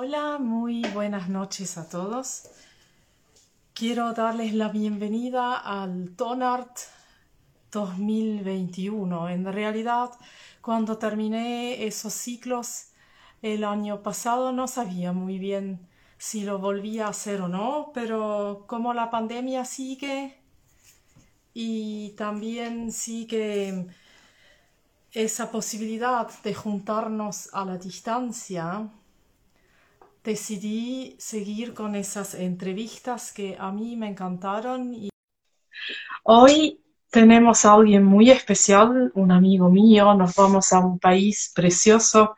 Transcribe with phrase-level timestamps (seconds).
[0.00, 2.44] Hola, muy buenas noches a todos.
[3.74, 6.70] Quiero darles la bienvenida al Tonart
[7.72, 9.28] 2021.
[9.28, 10.10] En realidad,
[10.60, 12.90] cuando terminé esos ciclos
[13.42, 18.66] el año pasado no sabía muy bien si lo volvía a hacer o no, pero
[18.68, 20.38] como la pandemia sigue
[21.54, 23.88] y también sigue
[25.10, 28.92] esa posibilidad de juntarnos a la distancia,
[30.22, 34.94] decidí seguir con esas entrevistas que a mí me encantaron.
[34.94, 35.10] Y
[36.24, 42.36] hoy tenemos a alguien muy especial, un amigo mío, nos vamos a un país precioso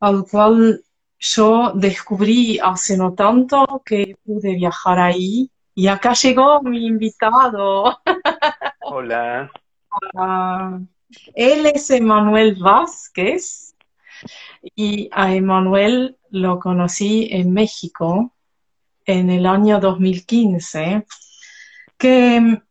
[0.00, 0.82] al cual
[1.18, 8.00] yo descubrí hace no tanto que pude viajar ahí y acá llegó mi invitado.
[8.80, 9.50] Hola.
[11.34, 13.69] él es Emanuel Vázquez
[14.74, 18.34] y a Emanuel lo conocí en México
[19.04, 21.06] en el año 2015,
[21.98, 22.62] que mm,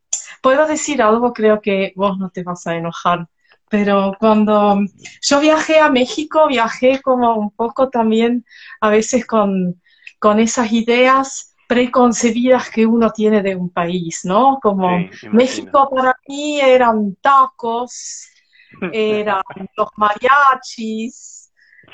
[0.41, 3.27] puedo decir algo, creo que vos no te vas a enojar,
[3.69, 4.79] pero cuando
[5.21, 8.45] yo viajé a México, viajé como un poco también
[8.81, 9.81] a veces con,
[10.17, 14.57] con esas ideas preconcebidas que uno tiene de un país, ¿no?
[14.59, 14.89] Como
[15.31, 18.27] México para mí eran tacos,
[18.91, 19.43] eran
[19.77, 21.38] los mariachis,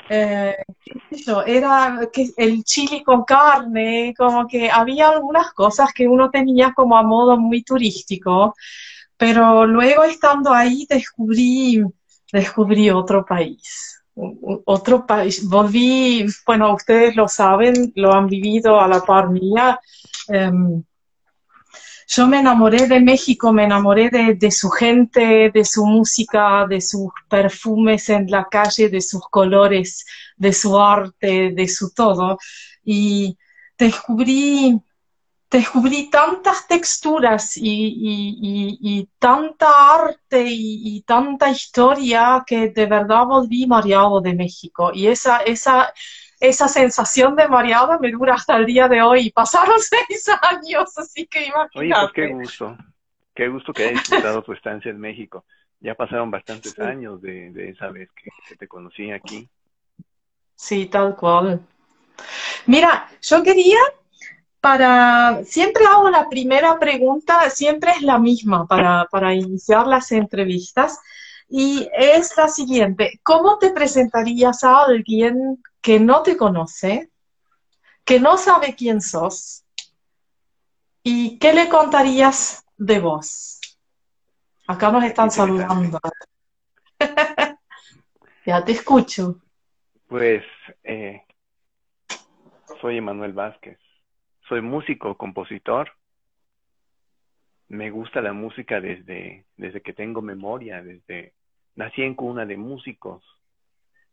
[0.08, 0.56] eh,
[1.46, 2.00] era
[2.36, 7.36] el chili con carne, como que había algunas cosas que uno tenía como a modo
[7.36, 8.54] muy turístico,
[9.16, 11.82] pero luego estando ahí descubrí,
[12.32, 19.00] descubrí otro país, otro país, volví, bueno, ustedes lo saben, lo han vivido a la
[19.00, 19.80] par mía,
[20.28, 20.82] em,
[22.06, 27.10] yo me enamoré de México, me enamoré de, su gente, de su música, de sus
[27.28, 32.38] perfumes en la calle, de sus colores, de su arte, de su todo.
[32.84, 33.36] Y
[33.76, 34.80] descubrí,
[35.50, 44.34] descubrí tantas texturas y, tanta arte y, tanta historia que de verdad volví mareado de
[44.34, 44.92] México.
[44.94, 45.92] Y esa, esa,
[46.40, 49.30] esa sensación de mareada me dura hasta el día de hoy.
[49.30, 51.78] Pasaron seis años, así que imagínate.
[51.78, 52.76] Oye, pues qué gusto.
[53.34, 55.44] Qué gusto que hayas disfrutado tu estancia en México.
[55.80, 59.48] Ya pasaron bastantes años de, esa vez que, te conocí aquí.
[60.54, 61.60] Sí, tal cual.
[62.64, 63.78] Mira, yo quería
[64.58, 70.98] para, siempre hago la primera pregunta, siempre es la misma para, para iniciar las entrevistas,
[71.48, 77.10] y es la siguiente, ¿cómo te presentarías a alguien que no te conoce,
[78.04, 79.64] que no sabe quién sos,
[81.02, 83.60] y qué le contarías de vos?
[84.66, 86.00] Acá nos están saludando.
[88.46, 89.40] ya te escucho.
[90.08, 90.42] Pues
[90.82, 91.22] eh,
[92.80, 93.78] soy Emanuel Vázquez.
[94.48, 95.92] Soy músico, compositor.
[97.68, 101.35] Me gusta la música desde, desde que tengo memoria, desde
[101.76, 103.22] nací en cuna de músicos.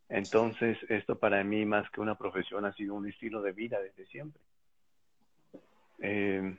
[0.09, 4.05] Entonces, esto para mí, más que una profesión, ha sido un estilo de vida desde
[4.07, 4.41] siempre.
[5.99, 6.55] Eh,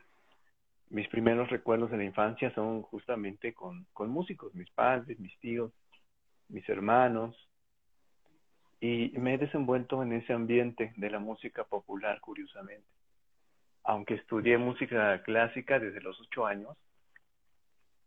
[0.90, 5.72] mis primeros recuerdos de la infancia son justamente con, con músicos, mis padres, mis tíos,
[6.48, 7.36] mis hermanos,
[8.80, 12.86] y me he desenvuelto en ese ambiente de la música popular, curiosamente.
[13.82, 16.76] Aunque estudié música clásica desde los ocho años,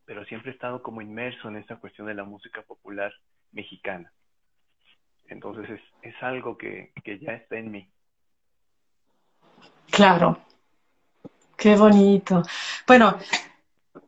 [0.07, 3.13] pero siempre he estado como inmerso en esa cuestión de la música popular
[3.51, 4.11] mexicana.
[5.27, 7.89] Entonces es, es algo que, que ya está en mí.
[9.91, 10.39] Claro,
[11.57, 12.41] qué bonito.
[12.87, 13.17] Bueno,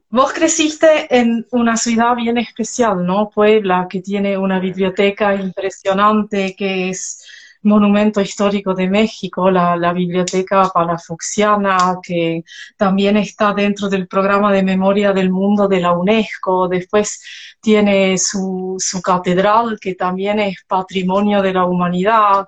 [0.09, 3.29] vos creciste en una ciudad bien especial, ¿no?
[3.29, 7.25] Puebla, que tiene una biblioteca impresionante, que es
[7.63, 12.43] monumento histórico de México, la, la, Biblioteca Palafoxiana, que
[12.77, 16.67] también está dentro del programa de memoria del mundo de la UNESCO.
[16.67, 17.21] Después
[17.59, 22.47] tiene su, su catedral, que también es patrimonio de la humanidad.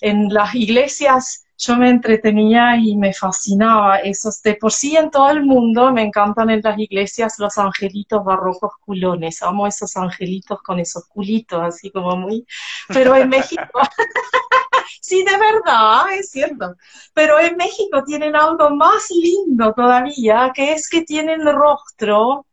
[0.00, 5.30] En las iglesias yo me entretenía y me fascinaba esos de por sí en todo
[5.30, 5.92] el mundo.
[5.92, 9.42] Me encantan en las iglesias los angelitos barrocos culones.
[9.42, 12.46] Amo esos angelitos con esos culitos así como muy
[12.88, 13.62] pero en México
[15.02, 16.74] sí de verdad es cierto.
[17.12, 22.46] Pero en México tienen algo más lindo todavía que es que tienen rostro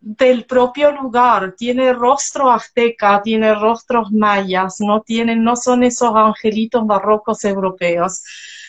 [0.00, 6.86] del propio lugar, tiene rostro azteca, tiene rostros mayas, no tienen, no son esos angelitos
[6.86, 8.22] barrocos europeos,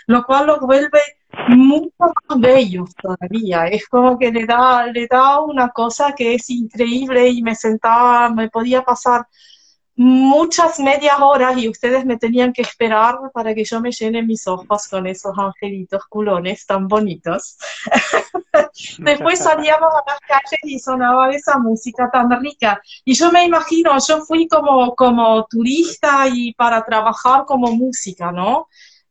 [0.07, 0.99] lo cual los vuelve
[1.49, 3.67] mucho más bellos todavía.
[3.67, 8.29] Es como que le da, le da una cosa que es increíble y me sentaba,
[8.29, 9.27] me podía pasar
[10.01, 14.47] muchas medias horas y ustedes me tenían que esperar para que yo me llene mis
[14.47, 17.57] ojos con esos angelitos culones tan bonitos.
[18.99, 22.81] Después salíamos a las calles y sonaba esa música tan rica.
[23.03, 28.69] Y yo me imagino, yo fui como, como turista y para trabajar como música, ¿no?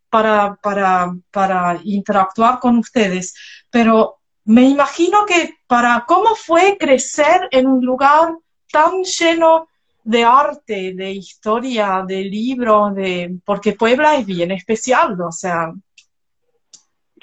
[0.09, 3.35] Para, para, para interactuar con ustedes.
[3.69, 8.33] Pero me imagino que para cómo fue crecer en un lugar
[8.73, 9.69] tan lleno
[10.09, 15.71] de arte, de historia, de libros, de porque Puebla es bien especial, o sea.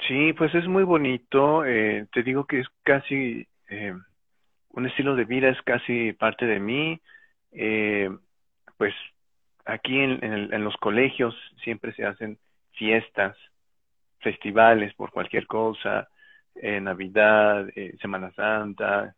[0.06, 1.64] Sí, pues es muy bonito.
[1.64, 3.92] Eh, te digo que es casi eh,
[4.68, 7.00] un estilo de vida, es casi parte de mí.
[7.50, 8.08] Eh,
[8.76, 8.94] pues
[9.64, 11.34] aquí en, en, los colegios
[11.64, 12.38] siempre se hacen
[12.70, 13.36] fiestas,
[14.20, 16.08] festivales por cualquier cosa,
[16.54, 17.66] Navidad,
[18.00, 19.14] Semana Santa,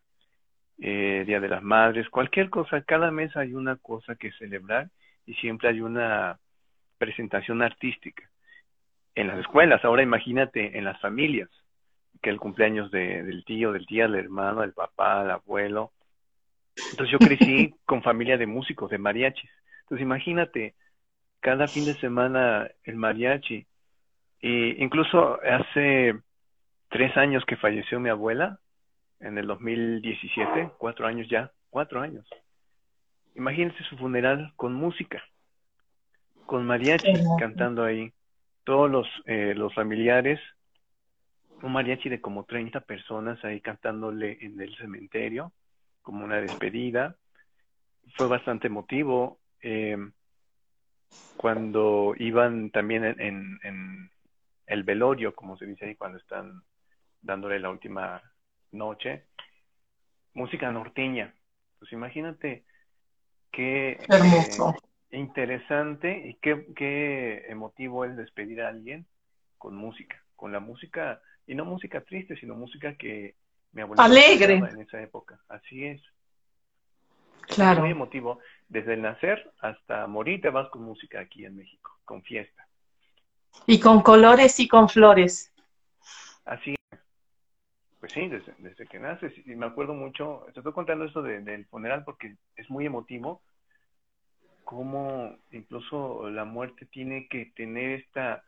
[0.81, 4.89] eh, Día de las Madres, cualquier cosa, cada mes hay una cosa que celebrar
[5.27, 6.39] y siempre hay una
[6.99, 8.29] presentación artística.
[9.15, 11.49] En las escuelas, ahora imagínate en las familias,
[12.23, 15.93] que el cumpleaños de, del tío, del tía, del hermano, del papá, del abuelo.
[16.91, 19.51] Entonces yo crecí con familia de músicos, de mariachis.
[19.83, 20.75] Entonces imagínate,
[21.41, 23.67] cada fin de semana el mariachi.
[24.41, 26.15] Y incluso hace
[26.89, 28.61] tres años que falleció mi abuela,
[29.21, 32.29] en el 2017, cuatro años ya, cuatro años.
[33.35, 35.23] Imagínense su funeral con música,
[36.47, 38.13] con mariachi cantando ahí,
[38.65, 40.41] todos los, eh, los familiares,
[41.63, 45.53] un mariachi de como 30 personas ahí cantándole en el cementerio,
[46.03, 47.17] como una despedida.
[48.15, 49.39] Fue bastante emotivo.
[49.61, 49.99] Eh,
[51.37, 54.11] cuando iban también en, en
[54.67, 56.63] el velorio, como se dice ahí, cuando están
[57.23, 58.23] dándole la última
[58.73, 59.25] noche,
[60.35, 61.35] música norteña.
[61.79, 62.65] Pues imagínate
[63.53, 64.57] qué eh,
[65.11, 69.07] interesante y qué, qué emotivo es despedir a alguien
[69.57, 73.35] con música, con la música, y no música triste, sino música que
[73.73, 74.55] me abuela Alegre.
[74.55, 75.41] en esa época.
[75.49, 76.03] Así es.
[77.47, 77.81] Claro.
[77.81, 78.41] muy emotivo.
[78.69, 82.67] Desde el nacer hasta morir te vas con música aquí en México, con fiesta.
[83.67, 85.51] Y con colores y con flores.
[86.45, 86.75] Así
[88.01, 89.33] pues sí, desde, desde que naces.
[89.47, 93.43] Y me acuerdo mucho, te estoy contando esto del funeral porque es muy emotivo,
[94.65, 98.45] cómo incluso la muerte tiene que tener esta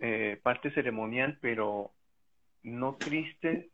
[0.00, 1.92] eh, parte ceremonial, pero
[2.62, 3.70] no triste.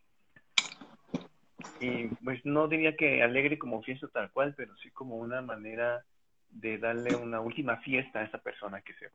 [1.78, 6.04] Y pues no diría que alegre como fiesta tal cual, pero sí como una manera
[6.50, 9.12] de darle una última fiesta a esa persona que se va.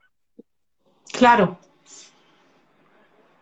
[1.18, 1.59] Claro,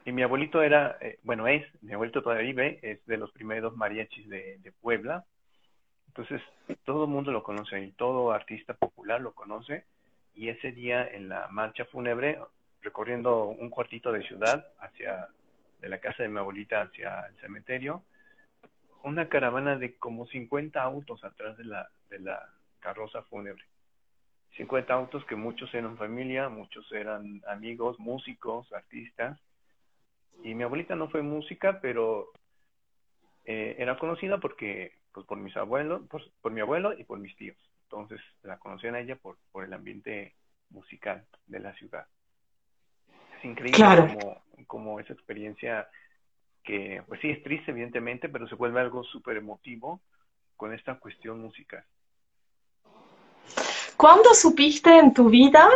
[0.05, 3.75] y mi abuelito era, eh, bueno, es, mi abuelito todavía vive, es de los primeros
[3.75, 5.25] mariachis de, Puebla.
[6.07, 6.41] Entonces,
[6.83, 9.85] todo el mundo lo conoce y todo artista popular lo conoce.
[10.35, 12.39] Y ese día en la marcha fúnebre,
[12.81, 15.27] recorriendo un cuartito de ciudad hacia,
[15.79, 18.03] de la casa de mi abuelita hacia el cementerio,
[19.03, 23.63] una caravana de como 50 autos atrás de la, de la carroza fúnebre.
[24.57, 29.39] 50 autos que muchos eran familia, muchos eran amigos, músicos, artistas
[30.41, 32.31] y mi abuelita no fue música, pero
[33.45, 36.01] eh, era conocida porque, pues por mis abuelos,
[36.41, 37.57] por, mi abuelo y por mis tíos.
[37.83, 40.35] Entonces la conocían a ella por, por el ambiente
[40.69, 42.07] musical de la ciudad.
[43.37, 45.87] Es increíble como, como esa experiencia
[46.63, 50.01] que, pues sí, es triste evidentemente, pero se vuelve algo súper emotivo
[50.55, 51.83] con esta cuestión musical.
[53.97, 55.69] ¿Cuándo supiste en tu vida?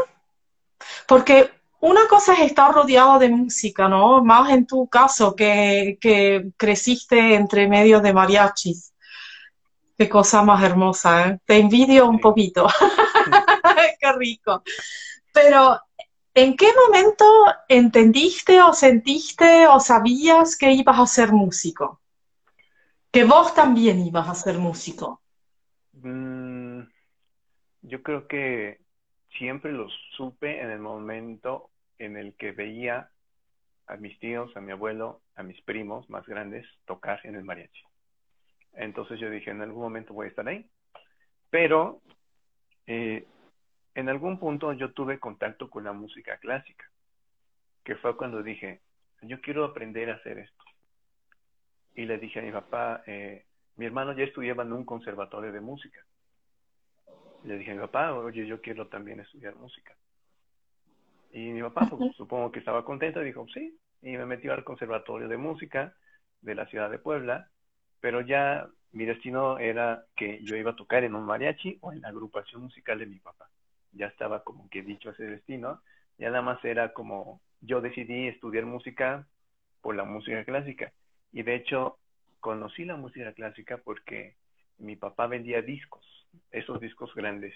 [1.07, 1.46] Porque
[1.79, 4.23] una cosa es estar rodeado de música, ¿no?
[4.23, 8.93] Más en tu caso, que, que creciste entre medio de mariachis.
[9.97, 11.39] Qué cosa más hermosa, ¿eh?
[11.45, 12.67] Te envidio un poquito.
[13.99, 14.63] Qué rico.
[15.33, 15.79] Pero,
[16.33, 17.25] ¿en qué momento
[17.67, 21.99] entendiste o sentiste o sabías que ibas a ser músico?
[23.11, 25.21] Que vos también ibas a ser músico.
[25.93, 26.81] Mm,
[27.81, 28.79] yo creo que
[29.37, 31.69] siempre lo supe en el momento
[31.99, 33.09] en el que veía
[33.85, 37.83] a mis tíos, a mi abuelo, a mis primos más grandes tocar en el mariachi.
[38.73, 40.69] Entonces yo dije, en algún momento voy a estar ahí.
[41.49, 42.01] Pero
[42.87, 43.25] eh,
[43.95, 46.85] en algún punto yo tuve contacto con la música clásica,
[47.85, 48.81] que fue cuando dije,
[49.21, 50.63] yo quiero aprender a hacer esto.
[51.95, 53.45] Y le dije a mi papá, eh,
[53.77, 56.03] mi hermano ya estudiaba en un conservatorio de música
[57.43, 59.95] le dije a mi papá, oye, yo quiero también estudiar música.
[61.31, 65.27] Y mi papá, pues, supongo que estaba contento, dijo, sí, y me metió al Conservatorio
[65.27, 65.93] de Música
[66.41, 67.49] de la ciudad de Puebla.
[67.99, 72.01] pero ya mi destino era que yo iba a tocar en un mariachi o en
[72.01, 73.49] la agrupación musical de mi papá.
[73.93, 75.81] Ya estaba como que dicho ese destino,
[76.17, 79.27] ya nada más era como yo decidí estudiar música
[79.81, 80.91] por la música clásica
[81.33, 81.97] y de hecho
[82.39, 84.35] conocí la música clásica porque
[84.77, 86.05] mi papá vendía discos,
[86.51, 87.53] esos discos grandes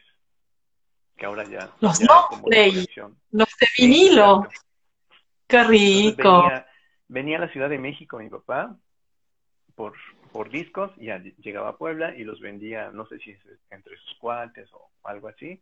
[1.22, 2.08] que ahora ya los ya
[3.32, 4.48] los de vinilo.
[5.48, 6.50] Qué rico.
[7.08, 8.76] Venía, a la Ciudad de México mi papá
[9.76, 9.94] por,
[10.32, 13.38] por discos, ya llegaba a Puebla y los vendía, no sé si
[13.70, 15.62] entre sus cuates o algo así.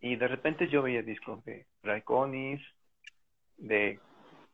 [0.00, 2.60] Y de repente yo veía discos de Ray Conniff,
[3.56, 4.00] de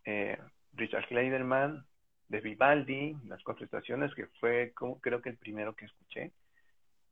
[0.04, 0.38] eh,
[0.74, 1.86] Richard Kleiderman,
[2.28, 6.32] de Vivaldi, las concentraciones, que fue como, creo que el primero que escuché.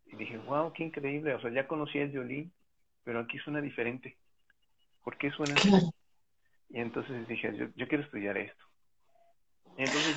[0.06, 1.34] Y dije, wow, qué increíble.
[1.34, 2.52] O sea, ya conocí el violín,
[3.04, 4.16] pero aquí suena diferente.
[5.02, 5.70] ¿Por qué suena así?
[6.70, 8.64] Y entonces dije, yo, quiero estudiar esto.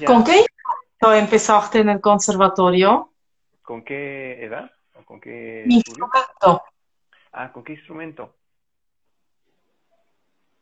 [0.05, 0.45] ¿Con qué
[1.17, 3.13] empezaste en el conservatorio?
[3.61, 4.71] ¿Con qué edad?
[4.95, 6.63] ¿O con qué instrumento?
[7.31, 8.35] Ah, ¿con qué instrumento?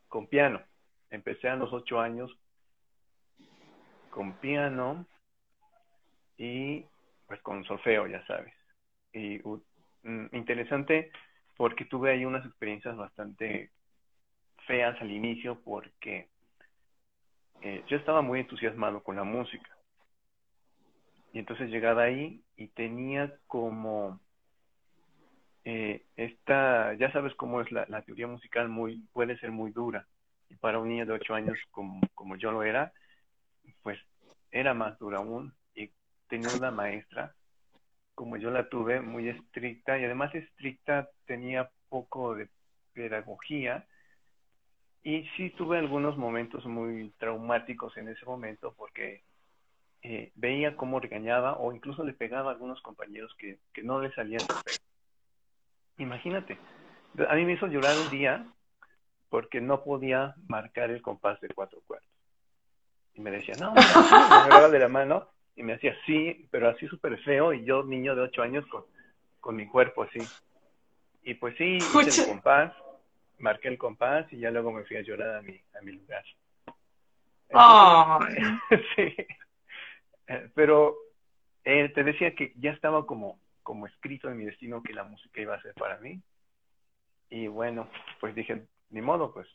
[0.08, 0.62] Con piano.
[1.10, 2.32] Empecé a los ocho años
[4.10, 5.06] con piano
[6.38, 6.86] y
[7.28, 8.54] pues con solfeo, ya sabes.
[9.14, 9.40] Y
[10.04, 11.12] mm, interesante
[11.60, 13.70] porque tuve ahí unas experiencias bastante
[14.66, 16.30] feas al inicio porque
[17.62, 19.70] eh, yo estaba muy entusiasmado con la música.
[21.34, 24.22] Y entonces llegaba ahí y tenía como
[25.66, 30.08] eh, esta, ya sabes cómo es la, teoría musical, muy puede ser muy dura.
[30.48, 32.94] Y para un niño de ocho años como, como yo lo era,
[33.84, 34.00] pues
[34.50, 35.54] era más dura aún.
[35.76, 35.92] Y
[36.30, 37.36] tenía una maestra,
[38.20, 42.50] como yo la tuve, muy estricta y además estricta tenía poco de
[42.92, 43.88] pedagogía
[45.02, 49.24] y sí tuve algunos momentos muy traumáticos en ese momento porque
[50.02, 54.12] eh, veía cómo regañaba o incluso le pegaba a algunos compañeros que, que no le
[54.12, 54.42] salían.
[55.98, 56.58] Imagínate,
[57.26, 58.46] a mí me hizo llorar un día
[59.30, 62.10] porque no podía marcar el compás de cuatro cuartos.
[63.14, 66.88] Y me decía, no, me agarraba de la mano y me hacía sí, pero así
[66.88, 68.86] súper feo y yo, niño de ocho años, con,
[69.40, 70.20] con mi cuerpo así.
[71.24, 72.74] Y pues sí, hice el compás
[73.40, 76.24] marqué el compás y ya luego me fui a llorar a mi, a mi lugar.
[78.96, 79.16] sí.
[80.28, 80.96] Eh, pero
[81.64, 85.42] eh, te decía que ya estaba como, como escrito en mi destino que la música
[85.42, 86.22] iba a ser para mí.
[87.30, 87.90] Y bueno,
[88.20, 89.48] pues dije, ni modo, pues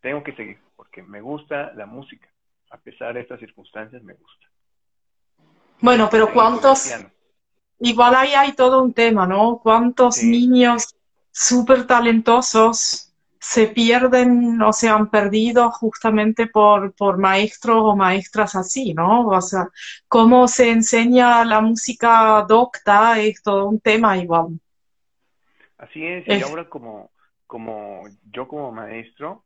[0.00, 2.28] tengo que seguir, porque me gusta la música.
[2.70, 4.51] A pesar de estas circunstancias, me gusta.
[5.82, 6.94] Bueno, pero ¿cuántos?
[7.80, 9.58] Igual ahí hay todo un tema, ¿no?
[9.60, 10.94] ¿Cuántos niños
[11.32, 18.94] súper talentosos se pierden o se han perdido justamente por, por maestros o maestras así,
[18.94, 19.26] ¿no?
[19.26, 19.68] O sea,
[20.06, 24.60] cómo se enseña la música docta es todo un tema igual.
[25.76, 27.10] Así es, y ahora como,
[27.48, 29.42] como yo como maestro,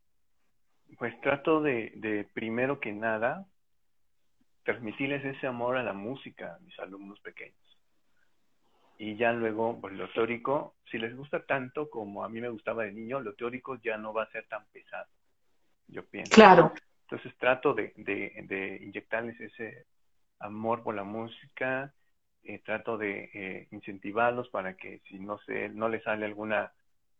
[0.99, 3.47] pues trato de, de primero que nada
[4.67, 7.67] transmitirles ese amor a la música a mis alumnos pequeños
[8.99, 12.85] y ya luego, pues lo teórico, si les gusta tanto como a mí me gustaba
[12.85, 15.07] de niño, lo teórico ya no va a ser tan pesado,
[15.89, 16.35] yo pienso.
[16.35, 16.73] Claro.
[17.03, 19.87] Entonces trato de, de, inyectarles ese
[20.39, 21.93] amor por la música,
[22.43, 26.73] eh, trato de eh, incentivarlos para que si no sé, no les sale alguna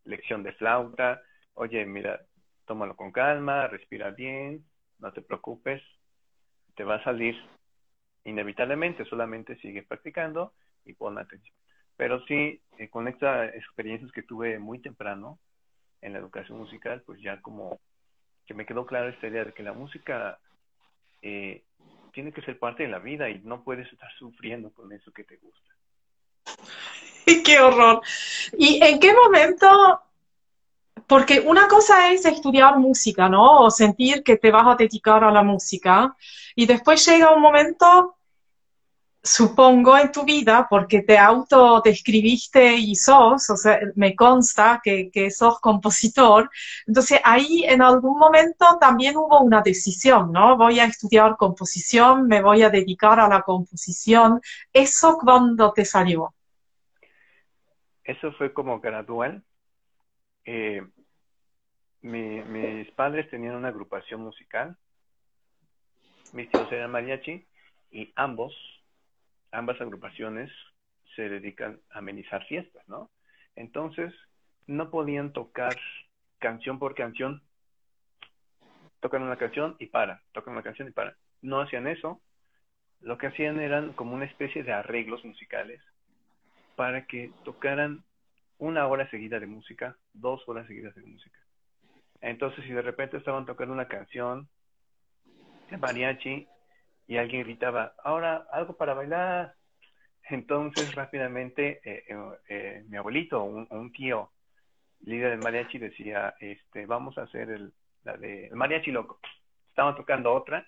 [0.05, 1.23] lección de flauta,
[1.55, 2.23] oye, mira,
[2.65, 4.65] tómalo con calma, respira bien,
[4.99, 5.83] no te preocupes,
[6.77, 7.37] te va a salir
[8.25, 10.53] inevitablemente, solamente sigue practicando
[10.85, 11.55] y pon atención.
[11.97, 15.39] Pero sí, eh, con estas experiencias que tuve muy temprano
[16.03, 17.81] en la educación musical, pues ya como
[18.47, 20.39] que me quedó clara esta idea de que la música
[21.23, 21.65] eh,
[22.13, 25.25] tiene que ser parte de la vida y no puedes estar sufriendo con eso que
[25.25, 25.73] te gusta.
[27.45, 28.03] ¡Qué horror!
[28.57, 29.67] ¿Y en qué momento?
[31.07, 33.61] Porque una cosa es estudiar música, ¿no?
[33.61, 36.17] O sentir que te vas a dedicar a la música.
[36.55, 38.17] Y después llega un momento
[39.27, 45.61] supongo, en tu vida, porque te autodescribiste y sos, o sea, me consta que, sos
[45.61, 46.49] compositor,
[46.87, 50.57] entonces ahí en algún momento también hubo una decisión, ¿no?
[50.57, 54.41] Voy a estudiar composición, me voy a dedicar a la composición.
[54.73, 56.33] ¿Eso cuándo te salió?
[58.05, 59.43] Eso fue como gradual.
[60.47, 60.83] Eh,
[62.03, 64.77] mis padres tenían una agrupación musical,
[66.33, 67.45] mis tíos eran mariachi,
[67.91, 68.55] y ambos
[69.57, 70.51] ambas agrupaciones
[71.15, 73.11] se dedican a amenizar fiestas, ¿no?
[73.55, 74.13] Entonces,
[74.67, 75.77] no podían tocar
[76.39, 77.43] canción por canción.
[79.01, 81.17] Tocan una canción y para, tocan una canción y para.
[81.43, 82.21] No hacían eso.
[83.01, 85.81] lo que hacían eran como una especie de arreglos musicales
[86.77, 88.05] para que tocaran
[88.59, 91.39] una hora seguida de música, dos horas seguidas de música.
[92.21, 94.49] Entonces, si de repente estaban tocando una canción
[95.71, 96.47] de mariachi
[97.07, 99.55] y alguien gritaba, ahora algo para bailar,
[100.29, 102.17] entonces rápidamente eh, eh,
[102.49, 104.31] eh, mi abuelito, un, un tío
[105.01, 107.73] líder del mariachi, decía, este, vamos a hacer el,
[108.03, 109.21] la de mariachi loco.
[109.69, 110.67] Estaban tocando otra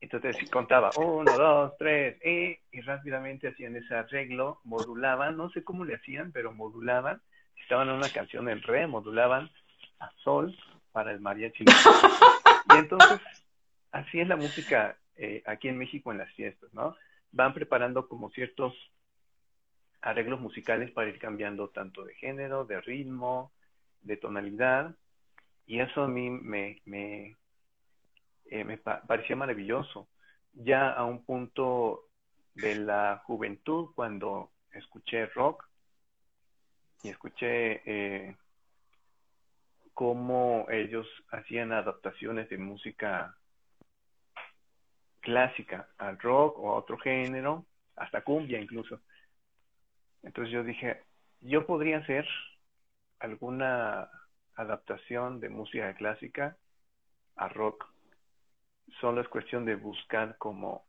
[0.00, 5.84] entonces contaba uno, dos, tres, y, y rápidamente hacían ese arreglo, modulaban, no sé cómo
[5.84, 7.20] le hacían, pero modulaban.
[7.62, 9.50] Estaban en una canción en re, modulaban
[10.00, 10.54] a sol
[10.92, 11.64] para el mariachi.
[12.74, 13.20] Y entonces,
[13.92, 16.96] así es la música eh, aquí en México en las fiestas, ¿no?
[17.30, 18.74] Van preparando como ciertos
[20.00, 23.52] arreglos musicales para ir cambiando tanto de género, de ritmo,
[24.00, 24.94] de tonalidad,
[25.66, 27.36] y eso a mí me, me,
[28.54, 30.08] eh, me parecía maravilloso.
[30.52, 32.04] Ya a un punto
[32.54, 35.68] de la juventud, cuando escuché rock
[37.02, 38.36] y escuché eh,
[39.92, 43.36] cómo ellos hacían adaptaciones de música
[45.18, 49.00] clásica al rock o a otro género, hasta cumbia incluso.
[50.22, 51.02] Entonces yo dije,
[51.40, 52.24] yo podría hacer
[53.18, 54.08] alguna
[54.54, 56.56] adaptación de música clásica
[57.34, 57.93] a rock
[59.00, 60.84] solo es cuestión de buscar como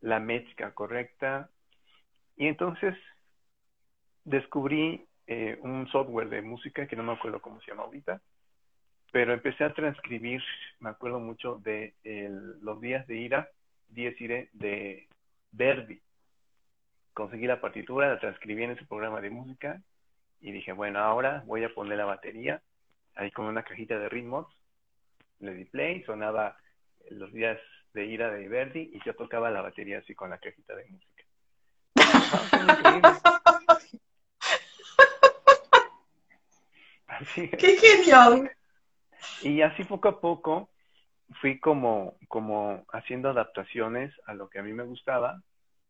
[0.00, 1.50] la métrica correcta.
[2.36, 2.94] Y entonces
[4.24, 8.20] descubrí eh, un software de música que no me acuerdo cómo se llama ahorita,
[9.12, 10.42] pero empecé a transcribir,
[10.80, 11.94] me acuerdo mucho de
[12.60, 13.48] los días de ira,
[13.88, 15.08] días ire de
[15.52, 16.00] Verdi.
[17.14, 19.80] Conseguí la partitura, la transcribí en ese programa de música
[20.40, 22.60] y dije, bueno, ahora voy a poner la batería
[23.14, 24.46] ahí con una cajita de ritmos.
[25.40, 26.56] Le di play, sonaba
[27.10, 27.58] los días
[27.92, 31.24] de ira de Verdi y yo tocaba la batería así con la cajita de música.
[37.34, 38.50] ¡Qué genial!
[39.42, 40.70] Y así poco a poco
[41.40, 45.42] fui como, como haciendo adaptaciones a lo que a mí me gustaba,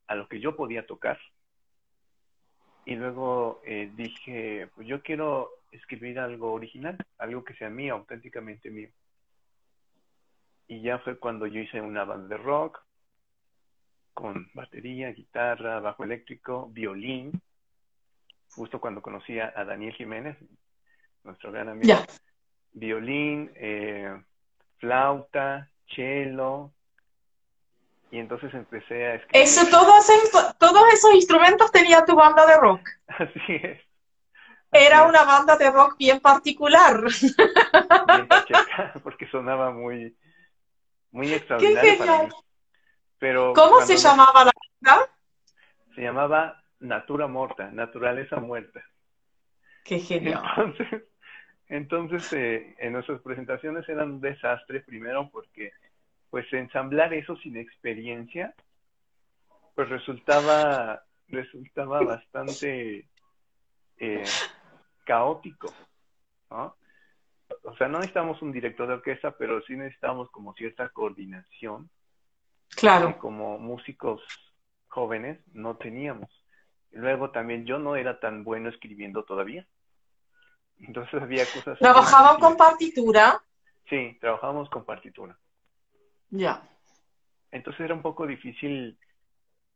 [0.07, 1.19] a lo que yo podía tocar.
[2.85, 8.71] Y luego eh, dije, pues yo quiero escribir algo original, algo que sea mío, auténticamente
[8.71, 8.91] mío.
[10.69, 12.83] Y ya fue cuando yo hice una banda de rock
[14.15, 17.33] con batería, guitarra, bajo eléctrico, violín,
[18.51, 20.37] justo cuando conocí a Daniel Jiménez,
[21.23, 21.95] nuestro gran amigo.
[22.73, 24.19] Violín, eh,
[24.79, 26.73] flauta, cello,
[28.11, 29.43] y entonces empecé a escribir.
[29.43, 30.07] Eso, todos,
[30.59, 32.89] todos esos instrumentos tenía tu banda de rock.
[33.09, 33.81] Así es.
[34.73, 37.01] Era una banda de rock bien particular.
[37.03, 38.29] Bien
[39.03, 40.15] porque sonaba muy,
[41.17, 42.29] muy extraordinario para mí.
[43.19, 44.53] Pero ¿Cómo se llamaba la
[44.83, 45.11] banda?
[45.95, 48.85] Se llamaba Natura Morta, Naturaleza Muerta.
[49.83, 50.43] Qué genial.
[50.45, 51.03] Entonces,
[51.69, 55.73] entonces eh, en nuestras presentaciones eran un desastre, primero porque
[56.29, 58.55] pues ensamblar eso sin experiencia,
[59.75, 63.09] pues resultaba, resultaba bastante
[63.97, 64.25] eh,
[65.07, 65.73] caótico,
[66.51, 66.77] ¿no?
[67.67, 71.91] O sea, no necesitamos un director de orquesta, pero sí necesitamos como cierta coordinación.
[72.69, 73.09] Claro.
[73.09, 74.23] Que como músicos
[74.87, 76.31] jóvenes no teníamos.
[76.93, 79.67] Luego también yo no era tan bueno escribiendo todavía.
[80.79, 81.79] Entonces había cosas...
[81.81, 83.43] ¿Trabajaban con partitura?
[83.91, 85.37] Sí, trabajábamos con partitura.
[86.31, 86.63] Ya.
[87.51, 88.97] Entonces era un poco difícil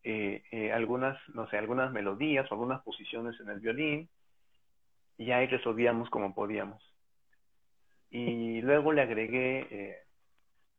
[0.05, 4.09] eh, eh, algunas, no sé, algunas melodías o algunas posiciones en el violín
[5.19, 6.90] y ahí resolvíamos como podíamos
[8.11, 9.99] y luego le agregué, eh,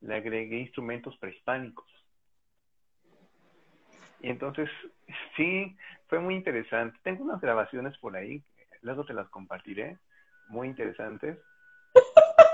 [0.01, 1.87] le agregué instrumentos prehispánicos.
[4.21, 4.69] Y entonces,
[5.37, 5.75] sí,
[6.07, 6.97] fue muy interesante.
[7.03, 8.43] Tengo unas grabaciones por ahí,
[8.81, 9.97] luego te las compartiré,
[10.49, 11.37] muy interesantes.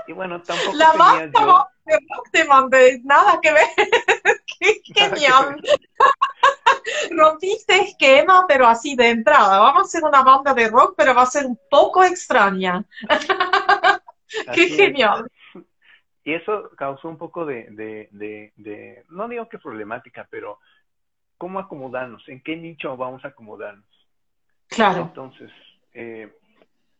[0.06, 2.48] Y bueno, tampoco La tenía yo...
[2.48, 3.66] mandé, nada que ver.
[4.58, 5.62] Qué genial.
[7.10, 9.58] Rompiste esquema, pero así de entrada.
[9.58, 12.84] Vamos a hacer una banda de rock, pero va a ser un poco extraña.
[14.54, 15.30] ¡Qué genial!
[16.24, 20.58] Y eso causó un poco de, de, de, no digo que problemática, pero
[21.38, 22.28] ¿cómo acomodarnos?
[22.28, 23.86] ¿En qué nicho vamos a acomodarnos?
[24.68, 25.02] Claro.
[25.02, 25.50] Entonces,
[25.94, 26.30] eh,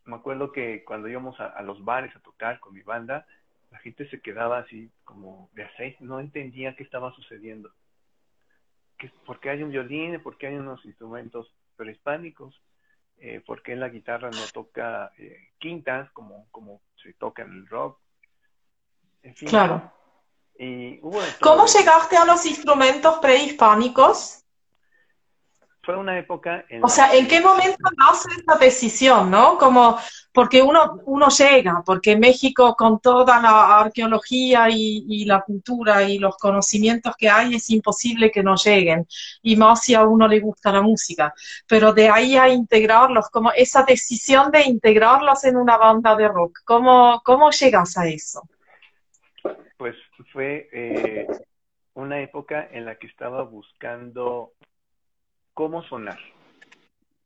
[0.05, 3.27] me acuerdo que cuando íbamos a, los bares a tocar con mi banda,
[3.69, 7.71] la gente se quedaba así como de aceite, no entendía qué estaba sucediendo.
[9.25, 10.19] ¿Por qué hay un violín?
[10.21, 12.59] ¿Por qué hay unos instrumentos prehispánicos?
[13.17, 17.99] Eh, ¿Por qué la guitarra no toca eh, quintas como, como el rock.
[19.47, 19.91] claro.
[20.57, 24.43] Y hubo ¿Cómo llegaste a los instrumentos prehispánicos?
[25.81, 29.57] Fue una época en O sea, ¿en qué momento nace esta decisión, no?
[29.57, 29.97] Como,
[30.33, 36.37] porque uno, uno llega, porque México con toda la arqueología y, la cultura y los
[36.37, 39.07] conocimientos que hay es imposible que no lleguen,
[39.41, 41.33] y más si a uno le gusta la música.
[41.65, 46.59] Pero de ahí a integrarlos, como esa decisión de integrarlos en una banda de rock,
[46.65, 48.41] ¿cómo, cómo llegas a eso?
[49.77, 49.95] Pues
[50.33, 51.25] fue eh,
[51.93, 54.51] una época en la que estaba buscando
[55.59, 56.17] cómo sonar.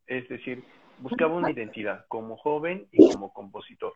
[0.08, 0.64] Es decir,
[0.98, 3.94] buscaba una identidad como joven y como compositor.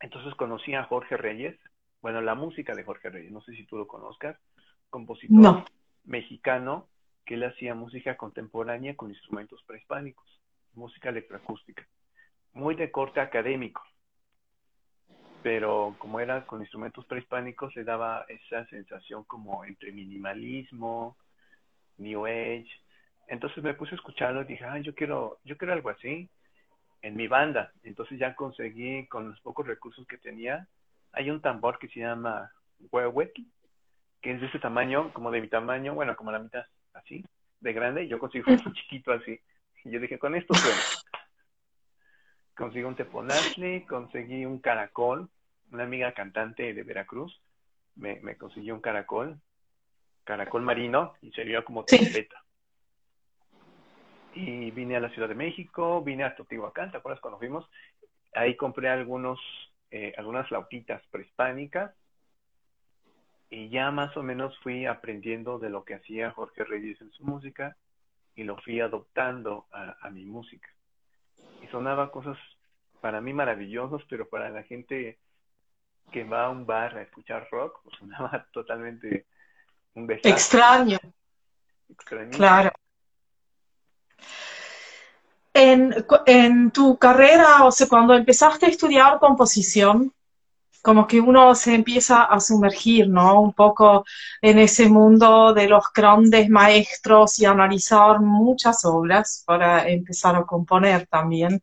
[0.00, 1.56] Entonces conocí a Jorge Reyes,
[2.02, 4.36] bueno, la música de Jorge Reyes, no sé si tú lo conozcas,
[4.90, 5.64] compositor
[6.02, 6.88] mexicano
[7.24, 10.26] que él hacía música contemporánea con instrumentos prehispánicos,
[10.74, 11.86] música electroacústica,
[12.52, 13.84] muy de corte académico,
[15.44, 21.16] pero como era con instrumentos prehispánicos le daba esa sensación como entre minimalismo,
[21.96, 22.66] New Age,
[23.30, 26.28] entonces me puse a escucharlo y dije, ah, yo quiero, yo quiero algo así
[27.00, 27.72] en mi banda.
[27.84, 30.66] Entonces ya conseguí con los pocos recursos que tenía,
[31.12, 32.50] hay un tambor que se llama
[32.90, 33.42] huehuetl,
[34.20, 37.24] que es de ese tamaño, como de mi tamaño, bueno, como la mitad así,
[37.60, 39.40] de grande, y yo consigo un chiquito así.
[39.84, 40.80] Y yo dije, con esto suena.
[42.56, 45.30] Conseguí un teponazli, conseguí un caracol,
[45.70, 47.40] una amiga cantante de Veracruz
[47.94, 49.40] me, me consiguió un caracol,
[50.24, 52.42] caracol marino, y sería como trompeta
[54.34, 57.68] y vine a la Ciudad de México, vine a Teotihuacán, ¿te acuerdas cuando fuimos?
[58.34, 59.40] Ahí compré algunos,
[59.90, 61.92] eh, algunas flautitas prehispánicas
[63.50, 67.24] y ya más o menos fui aprendiendo de lo que hacía Jorge Reyes en su
[67.24, 67.76] música
[68.36, 70.68] y lo fui adoptando a, mi música.
[71.60, 72.38] Y sonaba cosas
[73.00, 75.18] para mí maravillosas, pero para la gente
[76.12, 79.26] que va a un bar a escuchar rock, pues sonaba totalmente
[79.94, 80.30] un desastre.
[81.88, 82.36] Extraño.
[82.36, 82.70] Claro.
[85.52, 85.94] En,
[86.26, 90.12] en, tu carrera, o sea, cuando empezaste a estudiar composición,
[90.82, 93.40] como que uno se empieza a sumergir, ¿no?
[93.40, 94.04] Un poco
[94.40, 101.06] en ese mundo de los grandes maestros y analizar muchas obras para empezar a componer
[101.06, 101.62] también.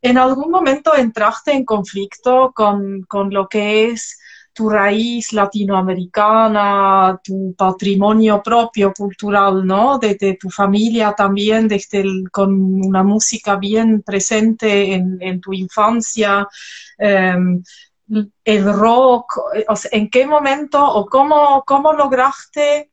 [0.00, 4.18] ¿En algún momento entraste en conflicto con, con lo que es
[4.58, 10.00] tu raíz latinoamericana, tu patrimonio propio cultural, ¿no?
[10.00, 12.50] De, tu familia también, desde con
[12.84, 16.48] una música bien presente en, tu infancia,
[16.98, 17.62] em,
[18.44, 19.38] el rock,
[19.92, 22.90] ¿en qué momento o cómo, cómo lograste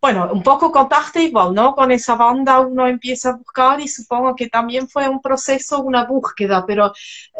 [0.00, 1.74] bueno, un poco contaste igual, ¿no?
[1.74, 6.04] Con esa banda uno empieza a buscar y supongo que también fue un proceso, una
[6.04, 6.92] búsqueda, pero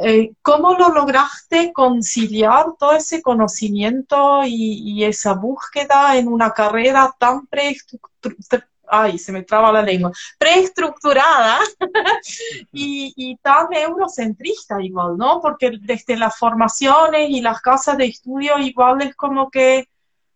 [0.05, 7.47] eh, ¿cómo lo lograste conciliar todo ese conocimiento y, esa búsqueda en una carrera tan
[7.47, 8.69] preestructurada?
[8.93, 10.11] Ay, se me traba la lengua.
[10.37, 11.61] Preestructurada
[12.73, 15.41] y, y tan eurocentrista igual, ¿no?
[15.41, 19.89] Porque desde las formaciones y las casas de estudio igual es como que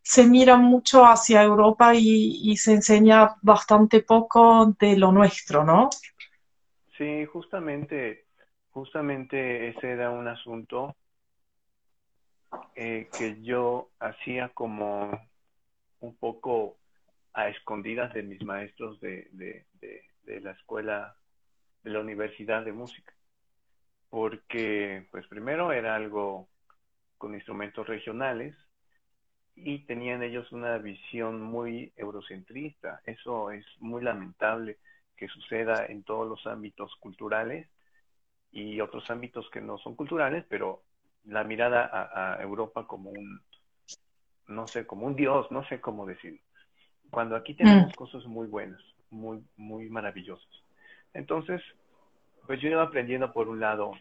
[0.05, 5.89] se mira mucho hacia Europa y, se enseña bastante poco de lo nuestro, ¿no?
[6.99, 8.27] Sí, justamente,
[8.71, 10.95] justamente ese era un asunto
[12.77, 15.11] eh, que yo hacía como
[16.01, 16.77] un poco
[17.33, 19.65] a escondidas de mis maestros de, de,
[20.23, 21.17] de la escuela,
[21.83, 23.15] de la universidad de música,
[24.11, 26.47] porque pues primero era algo
[27.17, 28.55] con instrumentos regionales,
[29.57, 33.01] y tenían ellos una visión muy eurocentrista.
[33.07, 34.79] Eso es muy lamentable
[35.17, 37.69] que suceda en todos los ámbitos culturales
[38.51, 40.83] y otros ámbitos que no son culturales, pero
[41.27, 43.41] la mirada a, Europa como un,
[44.49, 46.41] no sé, como un dios, no sé cómo decirlo.
[47.11, 47.95] Cuando aquí tenemos mm.
[47.95, 50.51] cosas muy buenas, muy, muy maravillosas.
[51.13, 51.63] Entonces,
[52.47, 53.93] pues yo iba aprendiendo por un lado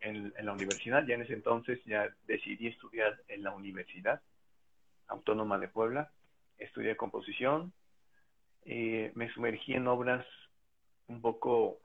[0.00, 4.22] en, en la universidad, ya en ese entonces ya decidí estudiar en la universidad
[5.08, 6.12] Autónoma de Puebla,
[6.58, 7.72] estudié composición,
[8.64, 10.26] y me sumergí en obras
[11.06, 11.80] un poco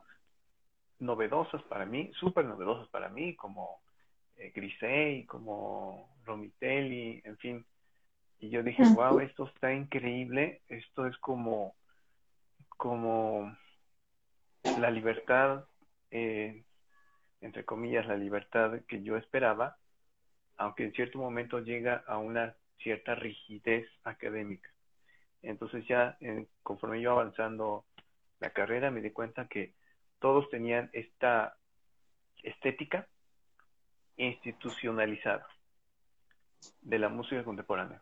[0.99, 3.81] novedosas para mí, súper novedosas para mí, como
[4.35, 7.65] eh, Grisey, como Romitelli, en fin.
[8.39, 11.75] Y yo dije, wow, esto está increíble, esto es como,
[12.77, 13.55] como
[14.77, 15.65] la libertad,
[16.11, 16.63] eh,
[17.41, 19.77] entre comillas, la libertad que yo esperaba,
[20.57, 24.69] aunque en cierto momento llega a una cierta rigidez académica.
[25.41, 26.17] Entonces ya
[26.63, 27.85] conforme yo avanzando
[28.39, 29.73] la carrera me di cuenta que
[30.19, 31.57] todos tenían esta
[32.43, 33.07] estética
[34.17, 35.47] institucionalizada.
[36.81, 38.01] de la música contemporánea.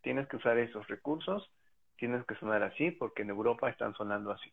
[0.00, 1.50] Tienes que usar esos recursos,
[1.98, 4.50] tienes que sonar así, porque en Europa están sonando así.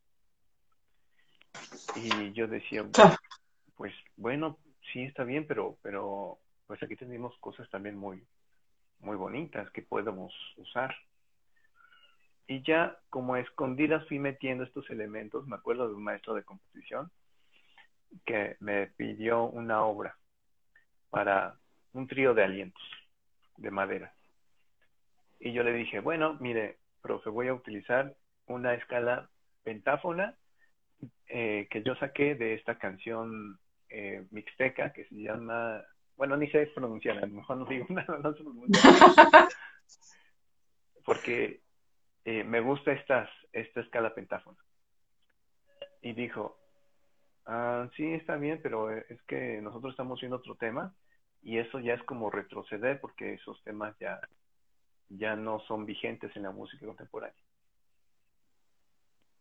[1.95, 2.84] Y yo decía,
[3.78, 4.58] pues bueno,
[4.91, 8.21] sí está bien, pero, pero pues aquí tenemos cosas también muy,
[9.06, 10.96] muy bonitas que podemos usar.
[12.48, 16.44] Y ya como a escondidas fui metiendo estos elementos, me acuerdo de un maestro de
[16.44, 17.10] composición
[18.26, 20.18] que me pidió una obra
[21.10, 21.56] para
[21.94, 22.84] un trío de alientos
[23.58, 24.13] de madera.
[25.39, 28.15] Y yo le dije, bueno, mire, profe, voy a utilizar
[28.48, 29.30] una escala
[29.63, 30.36] pentáfona
[31.28, 35.84] eh, que yo saqué de esta canción eh, mixteca que se llama,
[36.17, 38.34] bueno, ni sé pronunciar, a lo mejor no digo nada, no
[41.06, 41.62] porque
[42.25, 44.58] eh, me gusta estas, esta escala pentáfona.
[46.01, 46.58] Y dijo,
[47.45, 50.93] ah, sí, está bien, pero es que nosotros estamos viendo otro tema
[51.43, 54.19] y eso ya es como retroceder porque esos temas ya,
[55.10, 57.36] ya no son vigentes en la música contemporánea.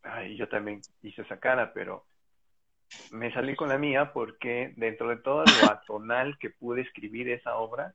[0.03, 2.05] Ay, yo también hice esa cara, pero
[3.11, 7.57] me salí con la mía porque dentro de todo lo atonal que pude escribir esa
[7.57, 7.95] obra,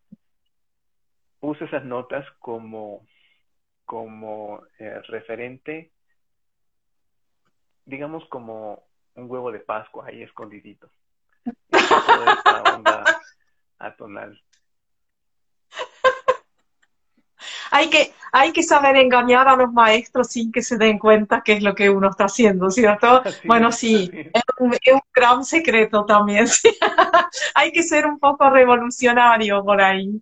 [1.39, 3.05] puse esas notas como,
[3.85, 5.91] como eh, referente,
[7.85, 8.83] digamos como
[9.15, 10.89] un huevo de Pascua ahí escondidito.
[11.69, 13.21] Toda esta onda
[13.79, 14.41] atonal.
[17.71, 21.53] Hay que, hay que saber engañar a los maestros sin que se den cuenta qué
[21.53, 23.23] es lo que uno está haciendo, ¿cierto?
[23.45, 24.73] bueno, sí, Es, un,
[25.13, 26.47] gran secreto también.
[27.55, 30.21] hay que ser un poco revolucionario por ahí.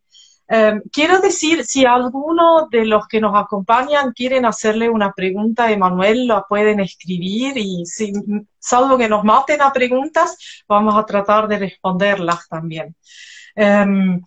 [0.49, 5.71] Em, quiero decir, si alguno de los que nos acompañan quieren hacerle una pregunta a
[5.71, 8.13] Emanuel, la pueden escribir y si,
[8.57, 12.95] salvo que nos maten a preguntas, vamos a tratar de responderlas también.
[13.55, 14.21] Em,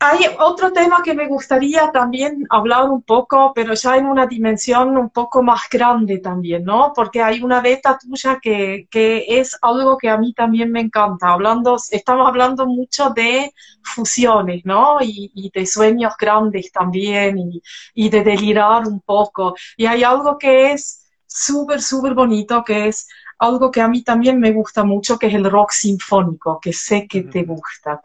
[0.00, 4.96] hay otro tema que me gustaría también hablar un poco, pero ya en una dimensión
[4.96, 6.92] un poco más grande también, ¿no?
[6.94, 11.30] Porque hay una beta tuya que, que es algo que a mí también me encanta.
[11.32, 14.98] Hablando, estamos hablando mucho de fusiones, ¿no?
[15.02, 17.60] Y, y de sueños grandes también y,
[17.94, 19.54] y, de delirar un poco.
[19.76, 23.08] Y hay algo que es súper, súper bonito, que es
[23.38, 27.06] algo que a mí también me gusta mucho, que es el rock sinfónico, que sé
[27.08, 28.00] que te gusta.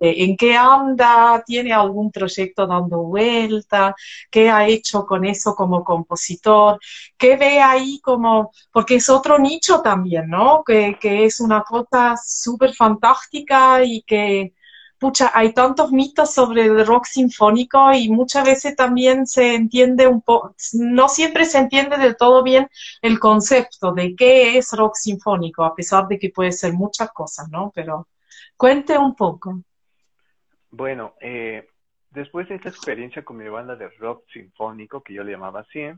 [0.00, 3.94] Eh, en qué anda, tiene algún proyecto dando vuelta,
[4.30, 6.78] qué ha hecho con eso como compositor,
[7.18, 10.64] qué ve ahí como, porque es otro nicho también, ¿no?
[10.64, 14.54] Que, que es una cosa súper fantástica y que,
[14.98, 20.22] pucha, hay tantos mitos sobre el rock sinfónico y muchas veces también se entiende un
[20.22, 22.68] poco, no siempre se entiende del todo bien
[23.02, 27.48] el concepto de qué es rock sinfónico, a pesar de que puede ser muchas cosas,
[27.50, 27.70] ¿no?
[27.74, 28.08] Pero
[28.56, 29.62] cuente un poco.
[30.70, 31.68] Bueno, eh,
[32.10, 35.90] después de esta experiencia con mi banda de rock sinfónico, que yo le llamaba así,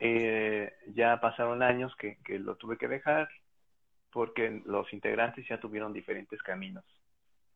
[0.00, 3.28] eh, ya pasaron años que, que, lo tuve que dejar
[4.10, 6.84] porque los integrantes ya tuvieron diferentes caminos.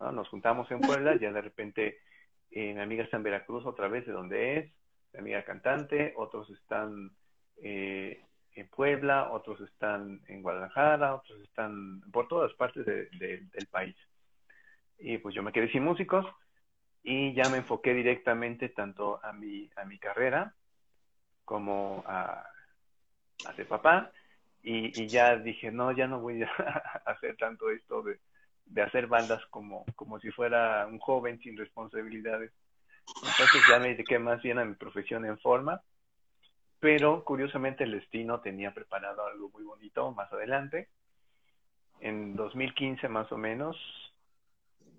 [0.01, 1.99] Nos juntamos en Puebla, ya de repente
[2.51, 4.73] eh, mi amiga está en Veracruz otra vez, de donde es,
[5.13, 7.13] mi amiga cantante, otros están
[7.63, 13.97] eh, en Puebla, otros están en Guadalajara, otros están por todas partes de, del país
[14.99, 16.27] y pues yo me quedé sin músicos
[17.03, 20.55] y ya me enfoqué directamente tanto a mi, a mi carrera
[21.45, 22.45] como a,
[23.47, 24.13] a ser papá
[24.63, 28.19] y, ya dije, no, ya no voy a hacer tanto esto de,
[28.67, 32.53] de hacer bandas como, como si fuera un joven sin responsabilidades.
[33.07, 35.81] Entonces ya me dediqué más bien a mi profesión en forma,
[36.81, 40.89] pero curiosamente el destino tenía preparado algo muy bonito más adelante.
[42.01, 43.77] En 2015 más o menos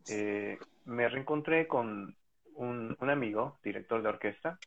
[0.09, 2.15] eh, me reencontré con
[2.55, 4.59] un, amigo, director de orquesta.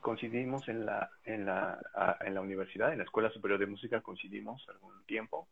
[0.00, 1.78] Coincidimos en la, en, la,
[2.20, 5.48] en la universidad, en la Escuela Superior de Música, coincidimos algún tiempo.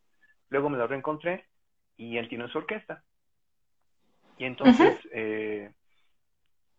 [0.49, 1.45] Luego me lo reencontré
[1.97, 3.03] y él tiene su orquesta.
[4.37, 5.71] Y entonces eh,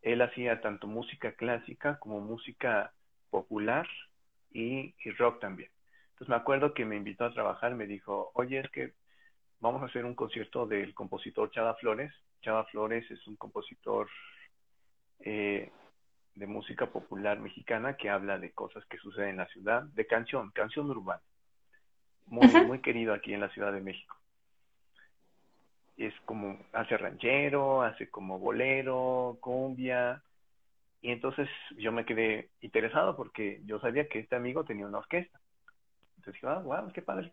[0.03, 2.93] él hacía tanto música clásica como música
[3.31, 3.87] popular
[4.51, 5.71] y, y, rock también.
[6.11, 8.95] Entonces me acuerdo que me invitó a trabajar, me dijo, oye, es que
[9.63, 12.13] vamos a hacer un concierto del compositor Chava Flores.
[12.43, 14.09] Chava Flores es un compositor
[15.21, 15.71] eh,
[16.35, 20.51] de música popular mexicana que habla de cosas que suceden en la ciudad, de canción,
[20.51, 21.23] canción urbana.
[22.27, 24.17] Muy, muy querido aquí en la Ciudad de México.
[25.97, 30.25] Es como, hace ranchero, hace como bolero, cumbia.
[31.03, 35.39] Y entonces yo me quedé interesado porque yo sabía que este amigo tenía una orquesta.
[36.17, 37.33] Entonces dije, ah, wow, qué padre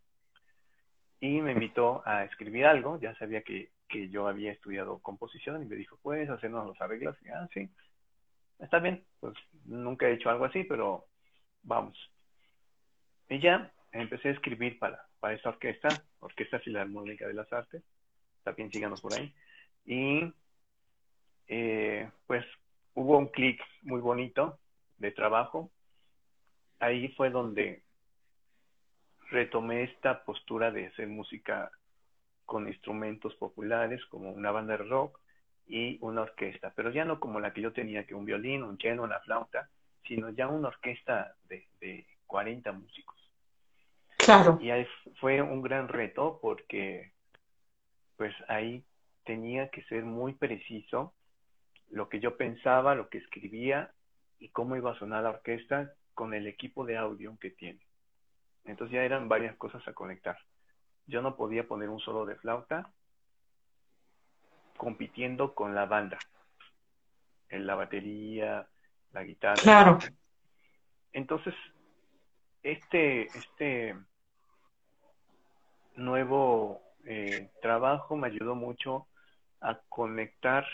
[1.20, 5.66] y me invitó a escribir algo, ya sabía que, que yo había estudiado composición y
[5.66, 7.18] me dijo, ¿puedes hacernos los arreglos?
[7.24, 7.70] Y, ah, sí,
[8.60, 9.34] está bien, pues
[9.66, 11.06] nunca he hecho algo así, pero
[11.64, 11.98] vamos.
[13.28, 17.84] Y ya empecé a escribir para, para esta orquesta, Orquesta Filarmónica de las Artes,
[18.44, 19.34] también síganos por ahí.
[19.86, 20.34] Y
[21.48, 22.46] eh, pues
[22.94, 24.60] hubo un clic muy bonito
[24.98, 25.72] de trabajo.
[26.80, 27.84] Ahí fue donde
[29.30, 31.72] retomé esta postura de hacer música
[32.46, 35.20] con instrumentos populares como una banda de rock
[35.68, 38.78] y una orquesta, pero ya no como la que yo tenía, que un violín, un
[38.80, 39.70] cello, una flauta,
[40.08, 43.16] sino ya una orquesta de, de 40 músicos.
[44.18, 44.58] Claro.
[44.62, 44.88] Y ahí
[45.20, 47.14] fue un gran reto porque
[48.18, 48.84] pues ahí
[49.24, 51.14] tenía que ser muy preciso
[51.90, 53.92] lo que yo pensaba, lo que escribía
[54.40, 57.80] y cómo iba a sonar la orquesta con el equipo de audio que tiene.
[58.66, 60.38] Entonces ya eran varias cosas a conectar.
[61.08, 62.92] Yo no podía poner un solo de flauta
[64.78, 66.18] compitiendo con la banda.
[67.50, 68.68] En la batería,
[69.12, 69.62] la guitarra.
[69.62, 70.00] Claro.
[71.12, 71.56] Entonces,
[72.62, 73.96] este, este
[75.96, 79.08] nuevo eh, trabajo me ayudó mucho
[79.62, 80.66] a conectar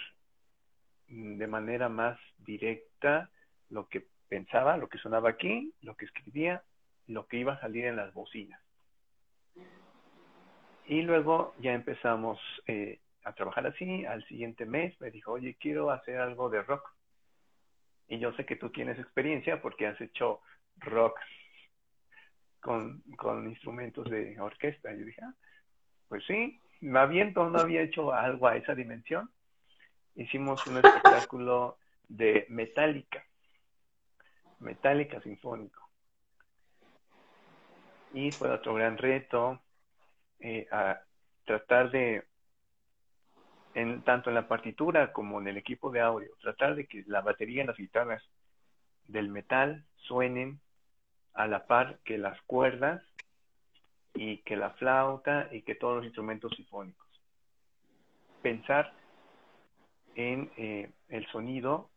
[1.08, 3.30] de manera más directa
[3.70, 6.64] lo que pensaba, lo que sonaba aquí, lo que escribía,
[7.08, 8.62] lo que iba a salir en las bocinas.
[10.88, 14.06] Y luego ya empezamos eh, a trabajar así.
[14.06, 16.94] Al siguiente mes me dijo, oye, quiero hacer algo de rock.
[18.08, 20.42] Y yo sé que tú tienes experiencia porque has hecho
[20.78, 21.20] rock
[22.60, 24.94] con, con instrumentos de orquesta.
[24.94, 25.34] Y yo dije, ah,
[26.08, 29.30] pues sí, me aviento, no había hecho algo a esa dimensión.
[30.16, 33.26] Hicimos un espectáculo de metálica,
[34.60, 35.85] metálica sinfónico.
[38.16, 39.60] Y fue otro gran reto
[40.40, 41.02] eh, a
[41.44, 42.24] tratar de,
[43.74, 47.20] en, tanto en la partitura como en el equipo de audio, tratar de que la
[47.20, 48.24] batería y las guitarras
[49.10, 50.62] del metal suenen
[51.34, 53.04] a la par que las cuerdas
[54.14, 57.06] y que la flauta y que todos los instrumentos sinfónicos.
[58.42, 58.94] Pensar
[60.16, 61.90] en eh, el sonido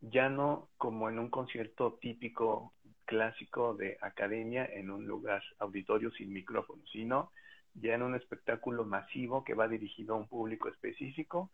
[0.00, 2.72] ya no como en un concierto típico
[3.06, 7.32] clásico de academia en un lugar auditorio sin micrófono, sino
[7.74, 11.50] ya en un espectáculo masivo que va dirigido a un público específico,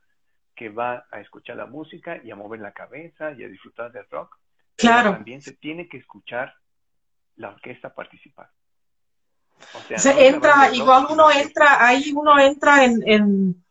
[0.55, 4.09] que va a escuchar la música y a mover la cabeza y a disfrutar del
[4.11, 4.39] rock.
[4.77, 5.13] Claro.
[5.13, 6.55] también se tiene que escuchar
[7.37, 8.51] la orquesta participar.
[9.75, 13.62] O sea, entra, igual uno entra, ahí uno entra en, en,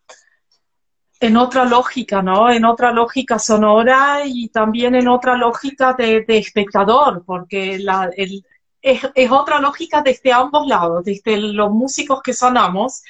[1.21, 2.49] en, otra lógica, ¿no?
[2.51, 8.43] En otra lógica sonora y también en otra lógica de, de espectador, porque la, el,
[8.81, 13.03] es, es, otra lógica desde ambos lados, desde los músicos que sonamos,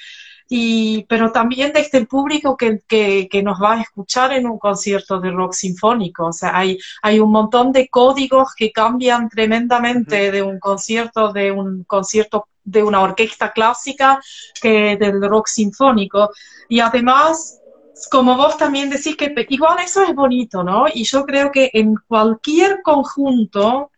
[0.48, 4.58] y, pero también desde el público que, que, que, nos va a escuchar en un
[4.58, 6.26] concierto de rock sinfónico.
[6.26, 11.50] O sea, hay, hay un montón de códigos que cambian tremendamente de un concierto, de
[11.50, 14.20] un concierto de una orquesta clásica
[14.60, 16.30] que del rock sinfónico.
[16.68, 17.61] Y además,
[18.08, 20.86] como vos también decís que igual eso es bonito, ¿no?
[20.92, 23.90] Y yo creo que en cualquier conjunto,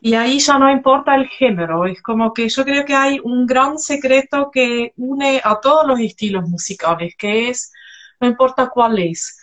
[0.00, 3.46] y ahí ya no importa el género, es como que yo creo que hay un
[3.46, 7.72] gran secreto que une a todos los estilos musicales, que es,
[8.20, 9.38] no importa cuál es,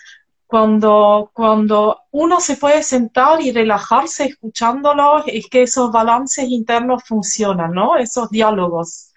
[0.45, 7.71] cuando, cuando uno se puede sentar y relajarse escuchándolo, es que esos balances internos funcionan,
[7.71, 7.95] ¿no?
[7.95, 9.10] Esos diálogos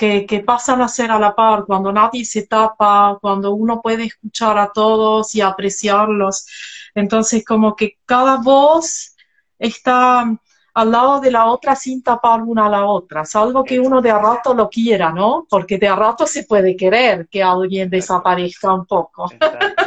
[0.00, 4.04] que, que pasan a ser a la par, cuando nadie se tapa, cuando uno puede
[4.04, 6.46] escuchar a todos y apreciarlos.
[6.94, 9.14] Entonces, como que cada voz
[9.58, 10.24] está
[10.72, 14.10] al lado de la otra sin tapar una a la otra, salvo que uno de
[14.10, 15.46] a rato lo quiera, ¿no?
[15.50, 19.30] Porque de a rato se puede querer que alguien desaparezca un poco.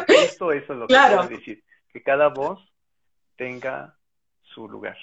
[0.10, 2.60] Esto, eso es lo que quiero decir, que cada voz
[3.36, 3.98] tenga
[4.44, 4.98] su lugar,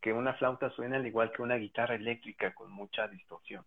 [0.00, 3.64] que una flauta suene al igual que una guitarra eléctrica con mucha distorsión,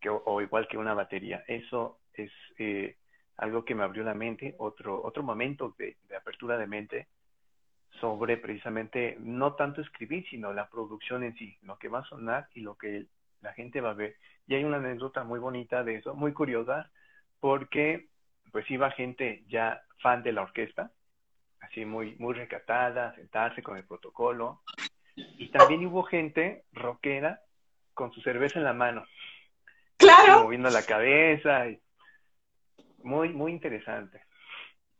[0.00, 1.44] que, o igual que una batería.
[1.46, 2.96] Eso es eh,
[3.36, 7.08] algo que me abrió la mente, otro, otro momento de, de apertura de mente,
[8.00, 12.48] sobre precisamente no tanto escribir, sino la producción en sí, lo que va a sonar
[12.54, 13.06] y lo que
[13.40, 14.16] la gente va a ver.
[14.46, 16.90] Y hay una anécdota muy bonita de eso, muy curiosa,
[17.40, 18.08] porque
[18.52, 20.90] pues iba gente ya fan de la orquesta,
[21.60, 24.62] así muy, muy recatada, sentarse con el protocolo,
[25.14, 27.40] y también hubo gente rockera
[27.94, 29.04] con su cerveza en la mano.
[30.16, 30.44] Claro.
[30.44, 31.68] Moviendo la cabeza.
[31.68, 31.80] Y
[33.02, 34.20] muy, muy interesante.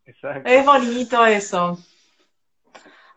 [0.04, 0.48] Exacto.
[0.48, 1.78] Es bonito eso.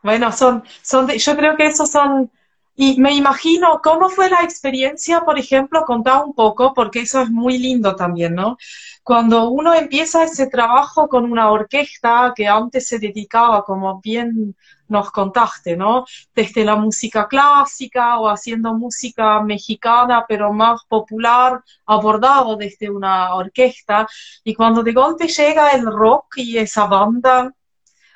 [0.02, 2.32] Bueno, son, son yo creo que esos son
[2.76, 7.30] Y me imagino cómo fue la experiencia, por ejemplo, contar un poco, porque eso es
[7.30, 8.58] muy lindo también, ¿no?
[9.04, 14.56] Cuando uno empieza ese trabajo con una orquesta que antes se dedicaba, como bien
[14.94, 16.06] nos contaste, ¿no?
[16.34, 24.08] Desde la música clásica o haciendo música mexicana, pero más popular, abordado desde una orquesta.
[24.44, 27.52] Y cuando de golpe llega el rock y esa banda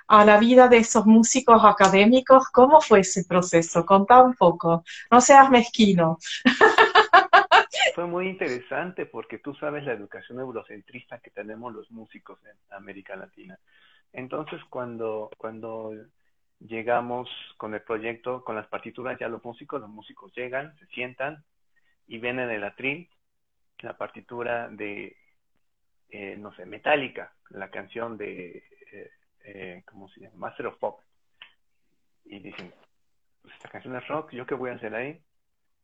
[0.07, 2.47] a la vida de esos músicos académicos.
[2.51, 3.85] ¿Cómo fue ese proceso?
[3.85, 4.83] Contá un poco.
[5.11, 6.17] No seas mezquino.
[7.93, 13.15] Fue muy interesante porque tú sabes la educación eurocentrista que tenemos los músicos en América
[13.15, 13.57] Latina.
[14.13, 15.91] Entonces, cuando, cuando
[16.59, 21.43] llegamos con el proyecto, con las partituras, ya los músicos, los músicos llegan, se sientan
[22.07, 23.09] y ven en el atril
[23.79, 25.15] la partitura de,
[26.09, 29.11] eh, no sé, Metallica, la canción de eh,
[29.43, 30.35] eh, ¿cómo se llama?
[30.37, 30.99] Master of Pop.
[32.25, 32.73] Y dicen,
[33.41, 35.21] pues esta canción es rock, ¿yo qué voy a hacer ahí?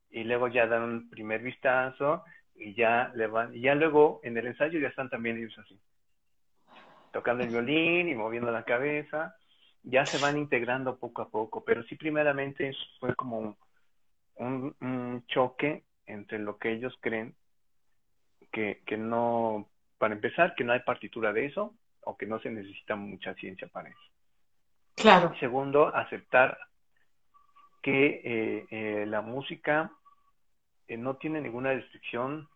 [0.09, 2.24] Y luego ya dan un primer vistazo
[2.55, 5.80] y ya le van, y ya luego en el ensayo ya están también ellos así,
[7.11, 9.36] tocando el violín y moviendo la cabeza,
[9.84, 13.57] ya se van integrando poco a poco, pero sí primeramente fue como
[14.36, 17.36] un, un, choque entre lo que ellos creen
[18.51, 22.49] que, que no, para empezar, que no hay partitura de eso, o que no se
[22.49, 23.99] necesita mucha ciencia para eso.
[24.95, 25.34] Claro.
[25.39, 26.57] Segundo, aceptar
[27.81, 29.91] que eh, eh, la música
[30.88, 32.47] eh, no tiene ninguna restricción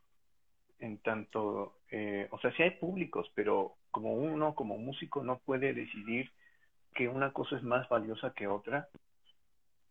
[0.79, 1.73] en tanto,
[2.29, 6.31] o sea, sí hay públicos, pero como uno, como músico, no puede decidir
[6.97, 8.89] que una cosa es más valiosa que otra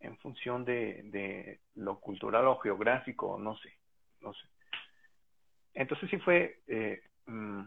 [0.01, 3.73] en función de, de lo cultural o geográfico, no sé,
[4.21, 4.45] no sé.
[5.73, 6.59] Entonces sí fue
[7.27, 7.61] mm,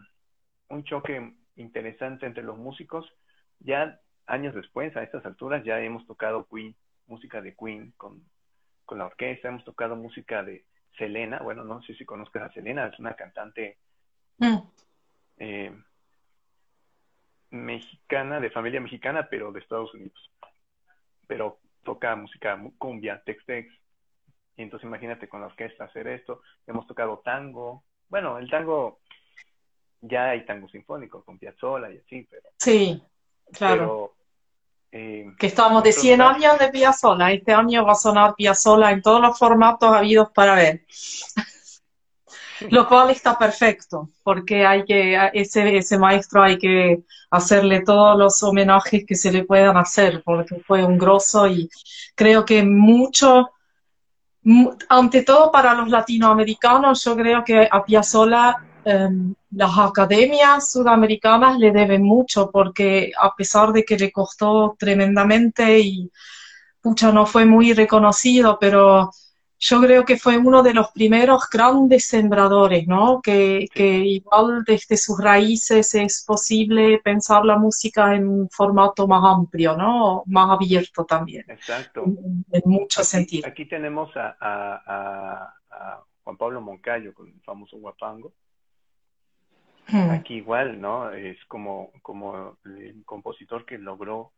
[0.68, 3.10] un choque interesante entre los músicos.
[3.60, 6.76] Ya años después, a estas alturas, ya hemos tocado Queen,
[7.06, 8.22] música de Queen con,
[8.84, 10.64] con la orquesta, hemos tocado música de
[10.98, 13.78] Selena, bueno, no sé si conozcas a Selena, es una cantante
[14.36, 14.58] mm.
[15.38, 15.72] eh,
[17.50, 20.30] mexicana, de familia mexicana, pero de Estados Unidos.
[21.26, 23.72] Pero toca música cumbia, tex-tex.
[24.56, 26.42] Y entonces imagínate con la orquesta hacer esto.
[26.66, 27.84] Hemos tocado tango.
[28.08, 29.00] Bueno, el tango
[30.00, 32.48] ya hay tango sinfónico con Piazzolla y así, pero...
[32.56, 33.02] Sí,
[33.52, 34.14] claro.
[34.92, 39.02] Eh, que estamos de 100 años de Piazzolla, este año va a sonar Piazzolla en
[39.02, 40.84] todos los formatos habidos para ver.
[42.68, 48.42] Lo cual está perfecto, porque hay que, ese, ese maestro hay que hacerle todos los
[48.42, 51.70] homenajes que se le puedan hacer, porque fue un grosso y
[52.14, 53.50] creo que mucho,
[54.88, 61.70] ante todo para los latinoamericanos, yo creo que a Piazzolla Em, las academias sudamericanas le
[61.70, 66.10] deben mucho porque a pesar de que le costó tremendamente y
[66.80, 69.10] pucha, no fue muy reconocido, pero
[69.60, 73.20] yo creo que fue uno de los primeros grandes sembradores, ¿no?
[73.22, 79.22] Que, que igual desde sus raíces es posible pensar la música en un formato más
[79.22, 80.22] amplio, ¿no?
[80.26, 81.44] Más abierto también.
[81.48, 82.04] Exacto.
[82.04, 83.50] En, muchos sentidos.
[83.50, 88.32] Aquí tenemos a, a, a Juan Pablo Moncayo con el famoso Guapango
[89.90, 90.10] Hmm.
[90.10, 91.10] Aquí igual, ¿no?
[91.12, 94.32] Es como, como el compositor que logró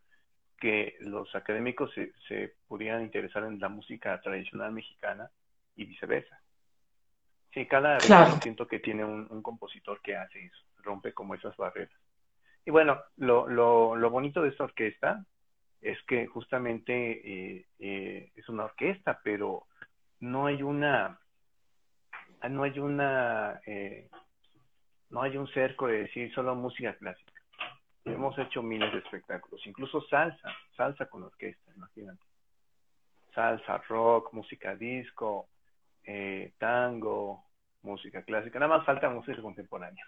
[0.62, 5.28] que los académicos se, se pudieran interesar en la música tradicional mexicana
[5.74, 6.40] y viceversa.
[7.52, 8.38] Sí, cada claro.
[8.40, 12.00] siento que tiene un, compositor que hace eso, rompe como esas barreras.
[12.64, 15.26] Y bueno, lo, lo, lo bonito de esta orquesta
[15.80, 19.66] es que justamente eh, eh, es una orquesta, pero
[20.20, 21.18] no hay una,
[22.48, 24.08] no hay una eh,
[25.10, 27.21] no hay un cerco de decir solo música clásica.
[28.04, 32.24] Hemos hecho miles de espectáculos, incluso salsa, salsa con orquesta, imagínate.
[33.34, 35.48] Salsa, rock, música disco,
[36.04, 37.44] eh, tango,
[37.82, 38.58] música clásica.
[38.58, 40.04] Nada más falta música contemporánea.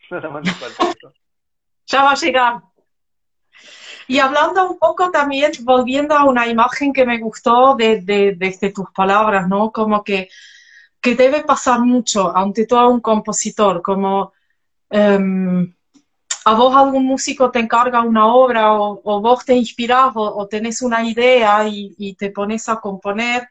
[0.10, 1.12] Nada más falta eso.
[1.86, 2.62] Ya va a llegar.
[4.08, 8.90] Y hablando un poco también, volviendo a una imagen que me gustó de, de, tus
[8.90, 9.70] palabras, ¿no?
[9.70, 10.28] Como que,
[11.00, 14.32] que debe pasar mucho ante todo un compositor, como
[14.90, 15.74] Em,
[16.46, 21.04] a vos algún músico te encarga una obra o, vos te inspirás o, tenés una
[21.04, 23.48] idea y, te pones a componer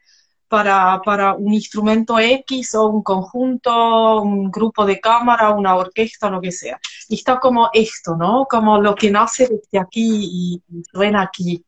[0.48, 6.40] para, para, un instrumento X o un conjunto, un grupo de cámara, una orquesta, lo
[6.40, 6.80] que sea.
[7.10, 8.46] Y está como esto, ¿no?
[8.48, 11.62] Como lo que nace desde aquí y suena aquí.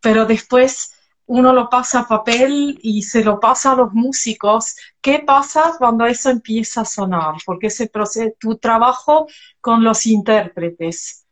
[0.00, 0.90] Pero después
[1.30, 4.74] uno lo pasa a papel y se lo pasa a los músicos.
[5.00, 7.36] ¿Qué pasa cuando eso empieza a sonar?
[7.46, 9.28] Porque ese proceso, tu trabajo
[9.60, 11.24] con los intérpretes.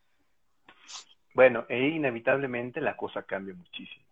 [1.35, 4.05] Bueno, e inevitablemente la cosa cambia muchísimo.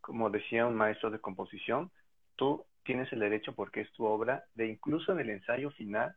[0.00, 1.92] como decía un maestro de composición,
[2.34, 6.16] tú tienes el derecho, porque es tu obra, de incluso en el ensayo final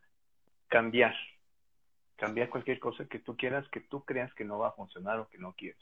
[0.66, 1.14] cambiar,
[2.16, 5.28] cambiar cualquier cosa que tú quieras, que tú creas que no va a funcionar o
[5.28, 5.78] que no quieres.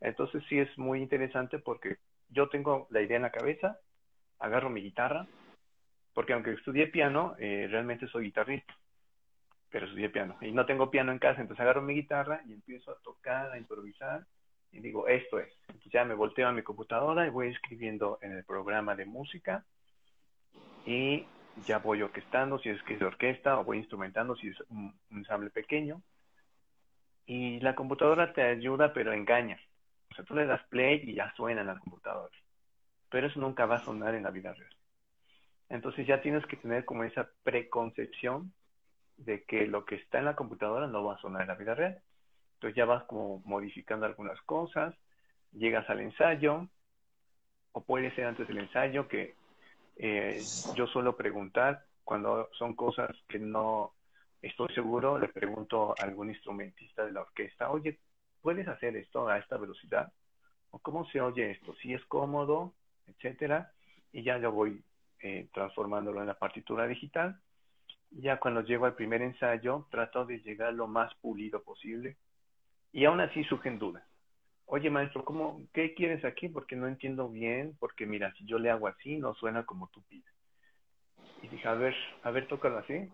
[0.00, 1.98] Entonces sí es muy interesante porque
[2.30, 3.78] yo tengo la idea en la cabeza,
[4.38, 5.26] agarro mi guitarra,
[6.14, 8.74] porque aunque estudié piano, eh, realmente soy guitarrista,
[9.70, 10.36] pero estudié piano.
[10.40, 13.58] Y no tengo piano en casa, entonces agarro mi guitarra y empiezo a tocar, a
[13.58, 14.24] improvisar,
[14.72, 15.52] y digo, esto es.
[15.68, 19.64] Entonces ya me volteo a mi computadora y voy escribiendo en el programa de música
[20.84, 21.26] y
[21.66, 24.94] ya voy orquestando si es que es de orquesta o voy instrumentando si es un,
[25.10, 26.02] ensamble pequeño.
[27.26, 29.58] Y la computadora te ayuda, pero engaña.
[30.18, 32.34] Sea, tú le das play y ya suena en la computadora.
[33.08, 34.74] Pero eso nunca va a sonar en la vida real.
[35.68, 38.52] Entonces ya tienes que tener como esa preconcepción
[39.16, 41.74] de que lo que está en la computadora no va a sonar en la vida
[41.74, 42.02] real.
[42.54, 44.92] Entonces ya vas como modificando algunas cosas,
[45.52, 46.68] llegas al ensayo,
[47.70, 49.36] o puede ser antes del ensayo que
[49.96, 50.42] eh,
[50.74, 53.92] yo suelo preguntar cuando son cosas que no
[54.42, 58.00] estoy seguro, le pregunto a algún instrumentista de la orquesta, oye,
[58.42, 60.12] ¿puedes hacer esto a esta velocidad?
[60.70, 61.74] ¿O cómo se oye esto?
[61.76, 62.74] Si es cómodo,
[63.06, 63.72] etcétera,
[64.12, 64.82] y ya lo voy
[65.20, 67.40] eh, transformándolo en la partitura digital.
[68.10, 72.16] Ya cuando llego al primer ensayo, trato de llegar lo más pulido posible,
[72.92, 74.08] y aún así surgen dudas
[74.68, 76.48] oye maestro, ¿cómo, ¿qué quieres aquí?
[76.48, 80.02] Porque no entiendo bien, porque mira, si yo le hago así, no suena como tú
[80.02, 80.32] pides.
[81.42, 83.08] Y dije, a ver, a ver, tócalo así.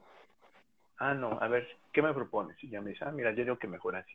[0.98, 2.62] Ah, no, a ver, ¿qué me propones?
[2.62, 4.12] Y ya me dice, ah, mira, yo digo que mejor así.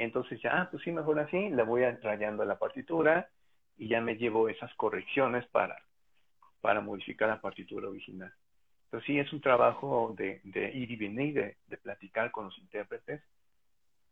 [0.00, 3.28] Entonces ya, ah, pues sí, mejor así, le voy rayando la partitura
[3.76, 5.76] y ya me llevo esas correcciones para,
[6.62, 8.32] para modificar la partitura original.
[8.84, 10.40] Entonces sí, es un trabajo de,
[10.72, 13.22] ir y venir, de, platicar con los intérpretes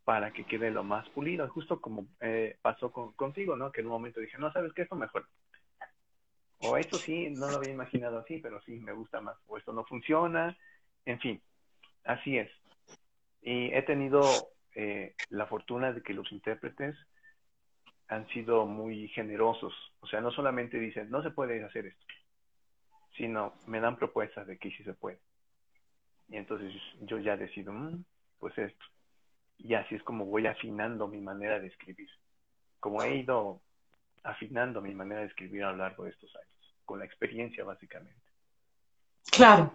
[0.04, 3.72] para que quede lo más pulido, justo como eh, pasó contigo, ¿no?
[3.72, 4.82] Que en un momento dije, no, ¿sabes qué?
[4.82, 5.26] Esto mejor.
[6.58, 9.38] O esto sí, no lo había imaginado así, pero sí, me gusta más.
[9.46, 10.54] O esto no funciona,
[11.06, 11.42] en fin,
[12.04, 12.50] así es.
[13.40, 16.96] Y he tenido eh, la fortuna de que los intérpretes
[18.08, 19.74] han sido muy generosos.
[20.00, 22.06] O sea, no solamente dicen, no se puede hacer esto,
[23.16, 25.20] sino me dan propuestas de que sí se puede.
[26.28, 28.04] Y entonces yo ya decido, mm,
[28.38, 28.84] pues esto
[29.58, 32.08] y así es como voy afinando mi manera de escribir,
[32.80, 33.60] como he ido
[34.22, 38.22] afinando mi manera de escribir a lo largo de estos años, con la experiencia básicamente.
[39.30, 39.72] Claro.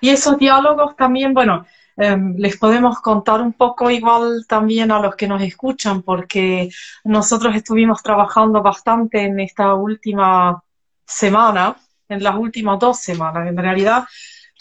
[0.00, 5.14] Y esos diálogos también, bueno, em, les podemos contar un poco igual también a los
[5.16, 6.70] que nos escuchan, porque
[7.04, 10.62] nosotros estuvimos trabajando bastante en esta última
[11.06, 11.76] semana,
[12.08, 14.04] en las últimas dos semanas en realidad,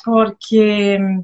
[0.03, 1.23] porque em,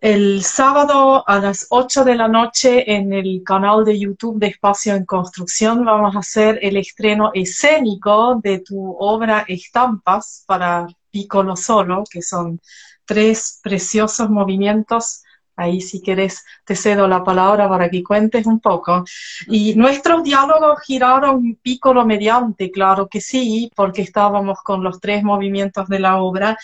[0.00, 4.94] el sábado a las 8 de la noche en el canal de YouTube de Espacio
[4.94, 12.04] en Construcción vamos a hacer el estreno escénico de tu obra Estampas para Piccolo Solo,
[12.08, 12.60] que son
[13.06, 15.22] tres preciosos movimientos.
[15.56, 19.04] Ahí si quieres te cedo la palabra para que cuentes un poco.
[19.46, 25.88] Y nuestros diálogos giraron Piccolo mediante, claro que sí, porque estábamos con los tres movimientos
[25.88, 26.58] de la obra.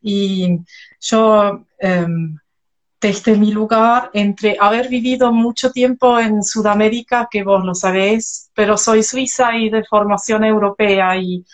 [0.00, 0.60] Y
[1.00, 1.64] yo...
[1.78, 2.38] Em,
[3.00, 8.76] desde mi lugar, entre haber vivido mucho tiempo en Sudamérica, que vos lo sabéis, pero
[8.76, 11.44] soy suiza y de formación europea y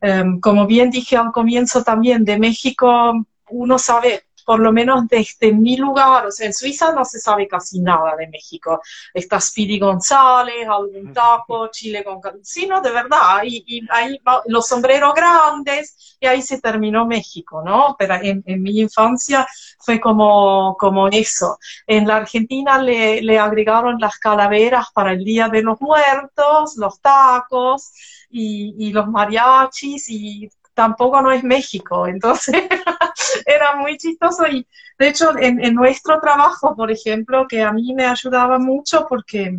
[0.00, 5.52] em, como bien dije al comienzo también de México, uno sabe por lo menos desde
[5.52, 8.80] mi lugar, o sea, en Suiza no se sabe casi nada de México.
[9.12, 12.18] Está Speedy González, algún tapo, Chile con...
[12.42, 17.62] Sí, no, de verdad, y, y ahí los sombreros grandes, y ahí se terminó México,
[17.62, 17.94] ¿no?
[17.98, 19.46] Pero en, mi infancia
[19.80, 21.58] fue como, como eso.
[21.86, 26.98] En la Argentina le, le agregaron las calaveras para el Día de los Muertos, los
[27.02, 27.92] tacos,
[28.30, 32.54] y, y, los mariachis y tampoco no es México, entonces
[33.46, 34.66] era muy chistoso y
[34.98, 39.58] de hecho en, nuestro trabajo, por ejemplo, que a mí me ayudaba mucho porque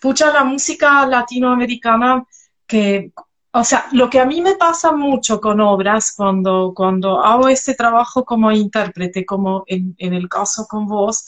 [0.00, 2.24] pucha la música latinoamericana
[2.66, 3.12] que
[3.58, 7.74] o sea, lo que a mí me pasa mucho con obras cuando, cuando hago este
[7.74, 11.24] trabajo como intérprete, como en, el caso con vos,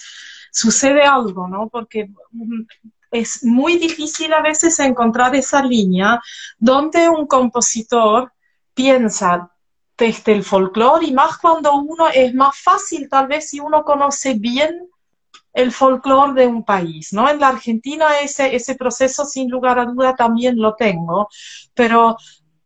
[0.53, 1.71] sucede algo, ¿no?
[1.71, 2.65] Porque mm,
[3.13, 6.21] es muy difícil a veces encontrar esa línea
[6.59, 8.31] donde un compositor
[8.75, 9.51] piensa
[9.99, 14.35] desde el folclore y más cuando uno es más fácil tal vez si uno conoce
[14.35, 14.89] bien
[15.53, 17.29] el folclore de un país, ¿no?
[17.29, 21.29] En la Argentina ese, ese proceso sin lugar a duda también lo tengo,
[21.75, 22.17] pero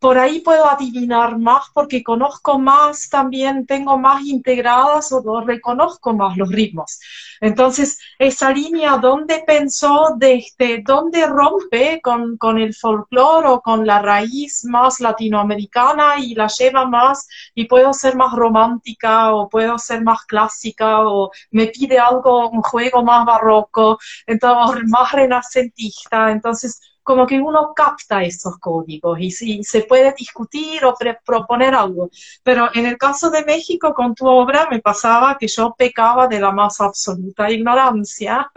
[0.02, 6.36] por ahí puedo adivinar más porque conozco más también, tengo más integradas o reconozco más
[6.36, 6.98] los ritmos.
[7.40, 14.02] Entonces, esa línea, ¿dónde pensó, desde dónde rompe con, con el folclore o con la
[14.02, 20.02] raíz más latinoamericana y la lleva más y puedo ser más romántica o puedo ser
[20.02, 26.32] más clásica o me pide algo, un juego más barroco, entonces más renacentista.
[26.32, 30.94] Entonces, como que uno capta esos códigos y, se puede discutir o
[31.24, 32.10] proponer algo.
[32.42, 36.40] Pero en el caso de México, con tu obra, me pasaba que yo pecaba de
[36.40, 38.50] la más absoluta ignorancia.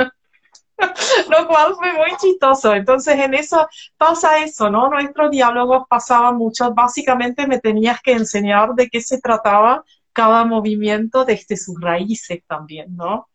[1.30, 2.74] lo cual fue muy chistoso.
[2.74, 3.68] Entonces, en eso
[3.98, 4.90] pasa eso, ¿no?
[4.90, 6.74] Nuestros diálogos pasaban mucho.
[6.74, 12.96] Básicamente me tenías que enseñar de qué se trataba cada movimiento desde sus raíces también,
[12.96, 13.30] ¿no?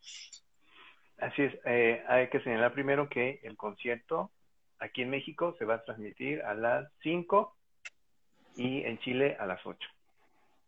[1.19, 1.55] Así es.
[1.65, 4.31] Eh, hay que señalar primero que el concierto
[4.81, 7.57] aquí en México se va a transmitir a las 5
[8.57, 9.79] y en Chile a las 8.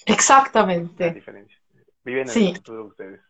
[0.07, 1.07] Exactamente.
[1.07, 1.59] La diferencia.
[2.05, 3.21] Viven en el futuro ustedes.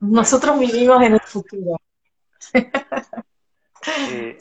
[0.00, 1.80] Nosotros vivimos en el futuro.
[4.10, 4.36] Eh,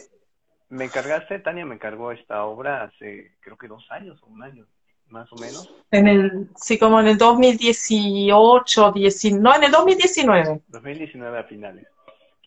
[0.67, 4.67] me encargaste, Tania me encargó esta obra hace creo que dos años o un año,
[5.07, 5.73] más o menos.
[5.91, 10.61] En el, sí, como en el 2018, 19, no, en el 2019.
[10.67, 11.87] 2019 a finales.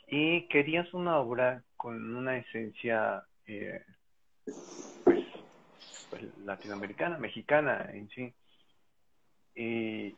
[0.06, 3.84] Y querías una obra con una esencia eh,
[5.02, 5.18] pues,
[6.10, 8.32] pues, latinoamericana, mexicana en sí.
[9.56, 10.16] Y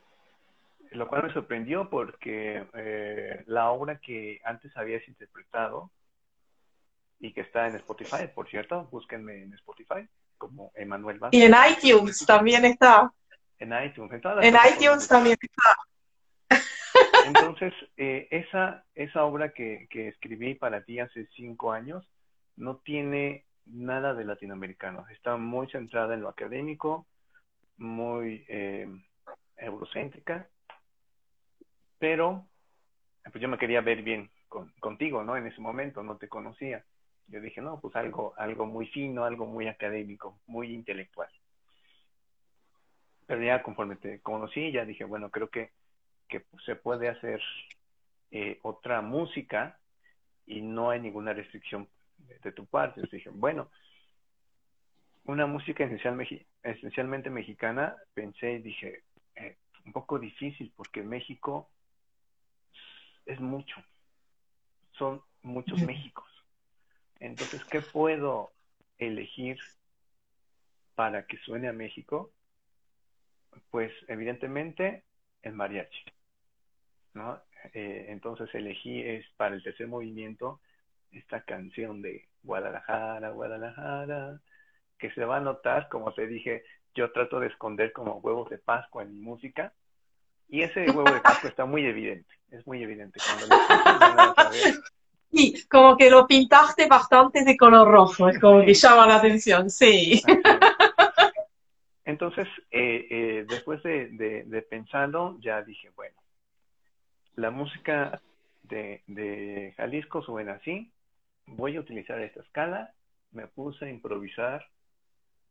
[0.91, 5.89] lo cual me sorprendió porque eh, la obra que antes habías interpretado
[7.19, 10.07] y que está en Spotify, por cierto, búsquenme en Spotify
[10.37, 11.39] como Emanuel Vázquez.
[11.39, 13.11] Y en iTunes también está.
[13.57, 14.21] En iTunes.
[14.43, 16.61] En, iTunes también está.
[17.25, 22.07] Entonces, eh, esa, esa obra que, que escribí para ti hace cinco años
[22.55, 25.05] no tiene nada de latinoamericano.
[25.09, 27.07] Está muy centrada en lo académico,
[27.77, 28.87] muy eh,
[29.57, 30.47] eurocéntrica,
[31.97, 32.45] pero
[33.31, 34.29] pues yo me quería ver bien
[34.79, 35.35] contigo, ¿no?
[35.35, 36.85] En ese momento no te conocía.
[37.27, 41.29] Yo dije, no, pues algo, algo muy fino, algo muy académico, muy intelectual.
[43.25, 45.71] Pero ya conforme te conocí, ya dije, bueno, creo que
[46.27, 47.41] que se puede hacer
[48.31, 49.79] eh, otra música
[50.45, 53.01] y no hay ninguna restricción de, tu parte.
[53.11, 53.69] dije, bueno,
[55.25, 55.83] una música
[56.63, 59.03] esencialmente mexicana, pensé y dije,
[59.35, 61.69] eh, un poco difícil porque México
[63.25, 63.75] es mucho,
[64.93, 66.29] son muchos Méxicos.
[67.19, 68.51] Entonces, ¿qué puedo
[68.97, 69.57] elegir
[70.95, 72.31] para que suene a México?
[73.71, 75.03] Pues evidentemente
[75.41, 76.14] el mariachi.
[77.15, 77.39] ¿No?
[77.73, 80.59] Eh, entonces elegí es para el tercer movimiento
[81.11, 84.39] esta canción de Guadalajara, Guadalajara,
[84.99, 86.63] que se va a notar, como te dije,
[86.93, 89.73] yo trato de esconder como huevos de Pascua en mi música,
[90.47, 93.19] y ese huevo de Pascua está muy evidente, es muy evidente.
[95.31, 99.69] Sí, como que lo pintaste bastante de color rojo, es como que llama la atención,
[99.69, 100.21] sí.
[102.05, 104.07] Entonces, eh, eh, después de,
[104.45, 106.15] de, pensarlo, ya dije, bueno,
[107.35, 108.21] la música
[108.63, 110.91] de, de Jalisco suena así,
[111.45, 112.93] voy a utilizar esta escala,
[113.31, 114.65] me puse a improvisar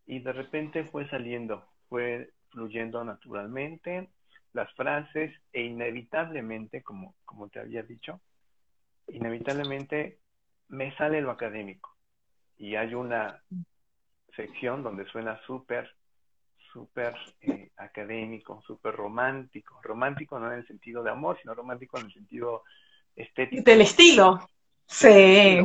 [0.06, 4.08] y de repente fue saliendo, fue fluyendo naturalmente
[4.52, 8.20] las frases e inevitablemente, como, como te había dicho,
[9.08, 10.18] inevitablemente
[10.68, 11.96] me sale lo académico.
[12.56, 13.42] Y hay una
[14.36, 15.90] sección donde suena súper
[16.74, 19.80] súper eh, académico, súper romántico.
[19.82, 22.64] Romántico no en el sentido de amor, sino romántico en el sentido
[23.16, 23.62] estético.
[23.64, 24.48] Del estilo.
[24.86, 25.60] Sí.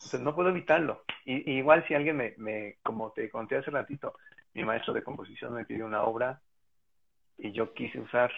[0.00, 0.18] sí.
[0.20, 1.04] no puedo evitarlo.
[1.24, 4.14] Y, igual si alguien me, me, como te conté hace ratito,
[4.54, 6.40] mi maestro de composición me pidió una obra
[7.36, 8.32] y yo quise usar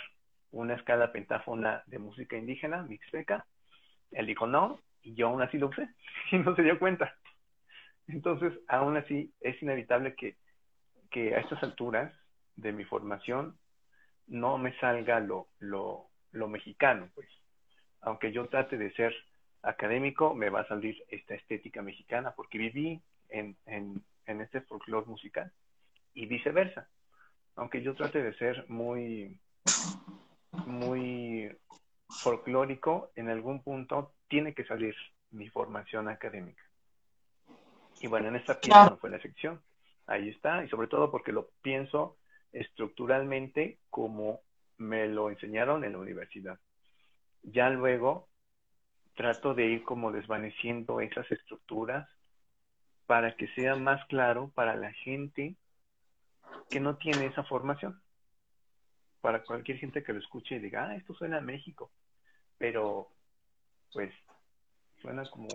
[0.53, 3.47] una escala pentáfona de música indígena, mixteca.
[4.11, 5.89] Él dijo no, y yo aún así lo usé
[6.33, 7.15] y no se dio cuenta.
[8.09, 10.37] Entonces, aún así, es inevitable que,
[11.11, 12.13] que a estas alturas
[12.57, 13.59] de mi formación
[14.27, 17.29] no me salga lo, lo, lo mexicano, pues.
[18.03, 19.15] Aunque yo trate de ser
[19.63, 25.07] académico, me va a salir esta estética mexicana, porque viví en, en, en este folclore
[25.07, 25.53] musical
[26.15, 26.89] y viceversa.
[27.57, 29.39] Aunque yo trate de ser muy,
[30.67, 31.55] muy
[32.09, 34.95] folclórico, en algún punto tiene que salir
[35.31, 36.63] mi formación académica.
[38.01, 39.61] Y bueno, en esta pieza no fue la sección.
[40.11, 42.17] Ahí está, y sobre todo porque lo pienso
[42.51, 44.41] estructuralmente como
[44.77, 46.59] me lo enseñaron en la universidad.
[47.45, 48.29] Ya luego
[49.15, 52.09] trato de ir como desvaneciendo esas estructuras
[53.07, 55.55] para que sea más claro para la gente
[56.71, 58.03] que no tiene esa formación.
[59.21, 61.93] Para cualquier gente que lo escuche y diga, ah, esto suena a México,
[62.59, 63.11] pero
[63.93, 64.13] pues
[65.01, 65.47] suena como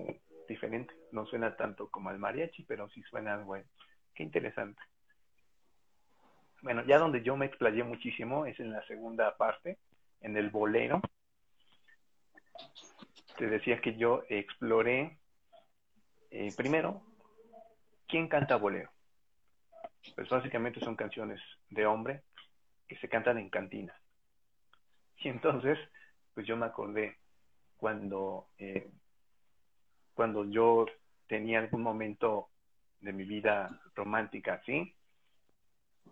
[0.48, 3.58] diferente, no suena tanto como al mariachi, pero sí suena algo,
[4.16, 4.82] qué interesante.
[6.62, 9.78] Bueno, ya donde yo me explayé muchísimo es en la segunda parte,
[10.22, 11.02] en el bolero.
[13.38, 15.20] Te decía que yo exploré
[16.32, 17.04] eh, primero,
[18.08, 18.90] ¿quién canta bolero?
[20.16, 22.24] Pues básicamente son canciones de hombre
[22.88, 23.96] que se cantan en cantinas.
[25.18, 25.78] Y entonces,
[26.34, 27.18] pues yo me acordé
[27.78, 28.90] cuando, eh,
[30.14, 30.86] cuando yo
[31.28, 32.50] tenía algún momento
[33.06, 34.94] de mi vida romántica así,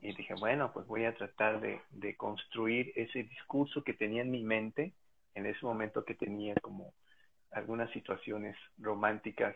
[0.01, 4.31] y dije, bueno, pues voy a tratar de, de, construir ese discurso que tenía en
[4.31, 4.93] mi mente
[5.33, 6.93] en ese momento que tenía como
[7.51, 9.55] algunas situaciones románticas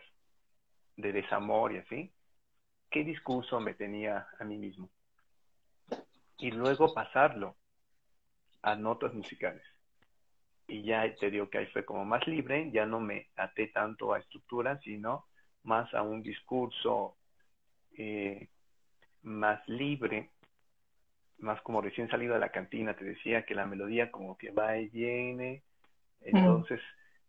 [0.96, 2.12] de desamor y así.
[2.90, 4.90] ¿Qué discurso me tenía a mí mismo?
[6.38, 7.56] Y luego pasarlo
[8.62, 9.62] a notas musicales.
[10.66, 14.12] Y ya te digo que ahí fue como más libre, ya no me até tanto
[14.12, 15.26] a estructuras, sino
[15.62, 17.17] más a un discurso
[17.98, 18.48] eh,
[19.22, 20.30] más libre,
[21.38, 24.78] más como recién salido de la cantina, te decía que la melodía como que va
[24.78, 25.62] y viene,
[26.20, 26.80] entonces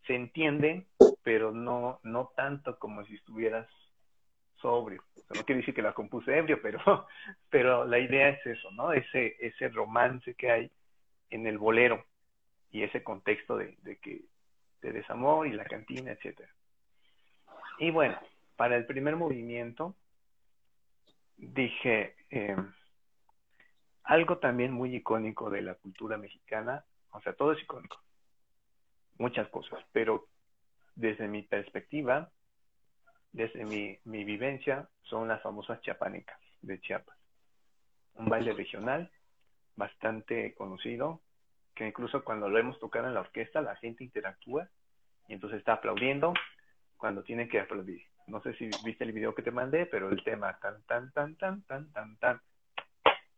[0.05, 0.85] se entiende,
[1.23, 3.67] pero no, no tanto como si estuvieras
[4.61, 5.03] sobrio.
[5.33, 6.79] no quiere decir que la compuse ebrio, pero,
[7.49, 8.93] pero la idea es eso, ¿no?
[8.93, 10.71] Ese, ese romance que hay
[11.31, 12.05] en el bolero
[12.71, 14.21] y ese contexto de, de que
[14.81, 16.49] de desamor y la cantina, etcétera.
[17.79, 18.17] Y bueno,
[18.55, 19.95] para el primer movimiento
[21.39, 22.55] dije eh,
[24.03, 27.97] algo también muy icónico de la cultura mexicana, o sea, todo es icónico,
[29.17, 30.27] muchas cosas, pero
[30.95, 32.29] desde mi perspectiva,
[33.31, 37.17] desde mi, mi vivencia, son las famosas chiapanecas de Chiapas.
[38.15, 39.09] Un baile regional
[39.75, 41.21] bastante conocido,
[41.73, 44.67] que incluso cuando lo hemos tocado en la orquesta, la gente interactúa
[45.27, 46.33] y entonces está aplaudiendo
[46.97, 48.08] cuando tiene que aplaudir.
[48.29, 51.35] No sé si viste el video que te mandé, pero el tema tan, tan, tan,
[51.35, 52.41] tan, tan, tan, tan.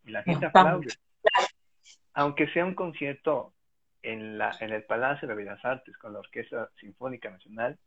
[0.04, 0.94] Y la gente aplaude.
[2.14, 3.54] Aunque sea un concierto
[4.02, 7.78] en, la, en el Palacio de Bellas Artes con la Orquesta Sinfónica Nacional,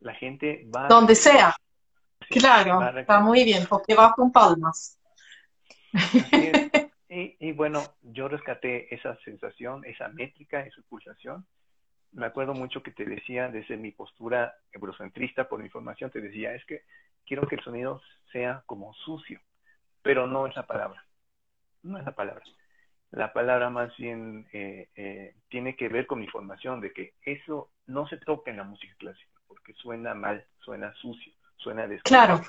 [0.00, 0.88] la gente va...
[0.88, 1.54] Donde sea.
[2.30, 4.98] claro, está muy bien, porque va con palmas.
[7.08, 11.46] Y, y, bueno, yo rescaté esa sensación, esa métrica, esa pulsación.
[12.12, 16.64] Me acuerdo mucho que te decía desde mi postura eurocentrista por información, te decía, es
[16.64, 16.82] que
[17.26, 18.00] quiero que el sonido
[18.32, 19.40] sea como sucio,
[20.02, 21.04] pero no es la palabra.
[21.82, 22.42] No es la palabra
[23.16, 27.70] la palabra más bien eh, eh, tiene que ver con mi formación, de que eso
[27.86, 32.42] no se toca en la música clásica, porque suena mal, suena sucio, suena Claro,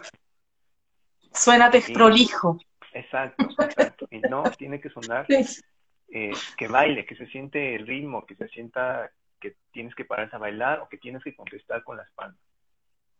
[1.32, 2.60] suena desprolijo.
[2.94, 4.08] exacto, exacto.
[4.12, 5.26] Y no, tiene que sonar
[6.10, 9.10] eh, que baile, que se siente el ritmo, que se sienta
[9.40, 12.40] que tienes que pararse a bailar o que tienes que contestar con las palmas.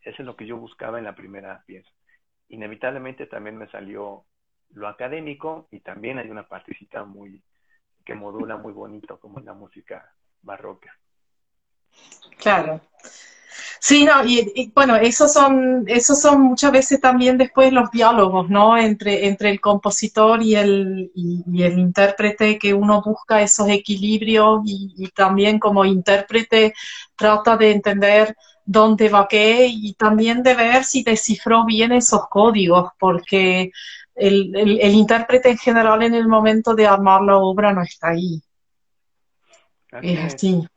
[0.02, 1.90] Eso es lo que yo buscaba en la primera pieza.
[2.50, 4.26] Inevitablemente también me salió
[4.72, 7.44] lo académico y también hay una partecita muy
[8.06, 10.98] que modula muy bonito como en la música barroca.
[12.38, 12.80] Claro.
[13.80, 18.78] Sí, no, y, bueno, esos son, esos son muchas veces también después los diálogos, ¿no?
[18.78, 24.94] Entre, entre el compositor y el, y, el intérprete, que uno busca esos equilibrios y,
[24.98, 26.74] y, también como intérprete
[27.16, 32.92] trata de entender dónde va qué y también de ver si descifró bien esos códigos,
[33.00, 33.72] porque
[34.16, 38.42] el, el, intérprete en general en el momento de armar la obra no está ahí.
[40.02, 40.68] es así.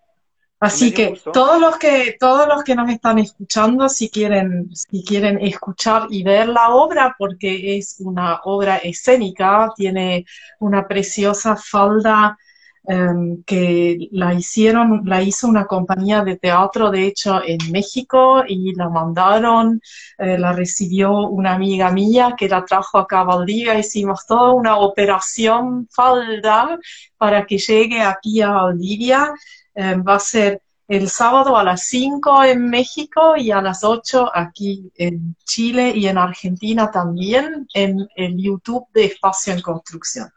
[0.61, 5.39] Así que todos los que todos los que nos están escuchando, si quieren si quieren
[5.41, 10.27] escuchar y ver la obra, porque es una obra escénica, tiene
[10.59, 12.37] una preciosa falda
[12.85, 18.75] Em, que la hicieron, la hizo una compañía de teatro, de hecho, en México y
[18.75, 19.81] la mandaron,
[20.19, 24.79] eh, la recibió una amiga mía que la trajo acá a Valdivia, hicimos toda una
[24.79, 26.79] operación falda
[27.19, 29.35] para que llegue aquí a Valdivia,
[29.75, 34.31] em, va a ser el sábado a las 5 en México y a las 8
[34.35, 40.29] aquí en Chile y en Argentina también en el YouTube de Espacio en Construcción.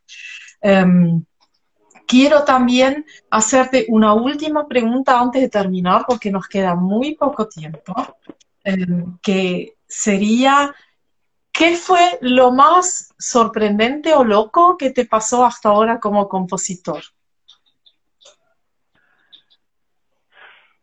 [0.62, 1.24] Em,
[2.08, 7.96] Quiero también hacerte una última pregunta antes de terminar, porque nos queda muy poco tiempo,
[8.64, 10.76] em, que sería,
[11.52, 17.04] ¿qué fue lo más sorprendente o loco que te pasó hasta ahora como compositor?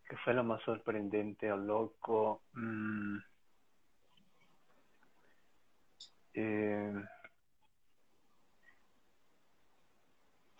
[0.03, 2.43] ¿Qué fue lo más sorprendente o loco?
[2.53, 3.17] Mm.
[6.33, 6.93] eh,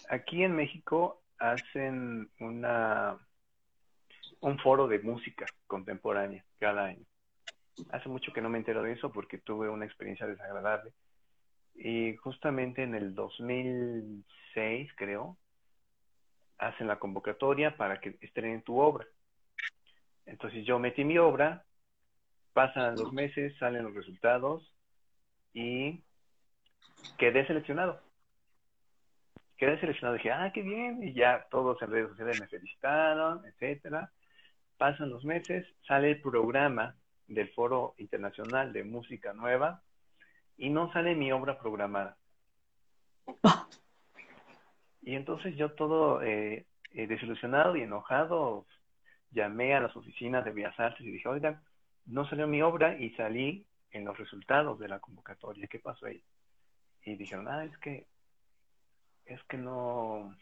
[0.10, 3.18] aquí en México hacen una
[4.42, 7.06] un foro de música contemporánea cada año.
[7.92, 10.92] Hace mucho que no me entero de eso porque tuve una experiencia desagradable.
[11.76, 15.38] Y justamente en el 2006, creo,
[16.58, 19.06] hacen la convocatoria para que estrenen tu obra.
[20.26, 21.66] Entonces yo metí mi obra,
[22.54, 24.74] pasan los meses, salen los resultados
[25.54, 26.04] y
[27.18, 28.00] quedé seleccionado.
[29.58, 34.12] Quedé seleccionado, dije, ah, qué bien, y ya todos en redes sociales me felicitaron, etcétera.
[34.78, 36.96] Pasan los meses, sale el programa
[37.28, 39.84] del Foro Internacional de Música Nueva
[40.58, 42.18] y no sale mi obra programada.
[45.04, 48.68] Y entonces yo todo eh, eh, desilusionado y enojado,
[49.32, 51.62] llamé a las oficinas de Bellas Artes y dije, oigan,
[52.06, 55.68] no salió mi obra y salí en los resultados de la convocatoria.
[55.68, 56.24] ¿Qué pasó ahí?
[57.04, 58.06] Y dijeron, ah, es que,
[59.26, 60.36] es que no,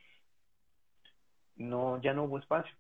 [1.56, 2.76] no, ya no hubo espacio.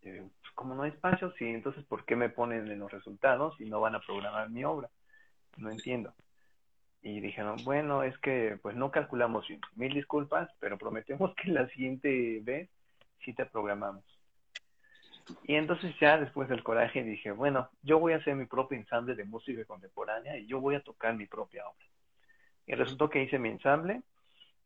[0.00, 0.22] Pues,
[0.54, 3.80] como no hay espacio, sí, entonces ¿por qué me ponen en los resultados y no
[3.80, 4.88] van a programar mi obra?
[5.56, 6.14] No entiendo.
[7.02, 9.46] Y dijeron, bueno, es que pues no calculamos.
[9.76, 12.70] Mil disculpas, pero prometemos que la siguiente vez
[13.24, 14.04] sí te programamos.
[15.44, 19.14] Y entonces ya después del coraje dije, bueno, yo voy a hacer mi propio ensamble
[19.14, 21.86] de música contemporánea y yo voy a tocar mi propia obra.
[22.66, 24.02] Y resultó que hice mi ensamble,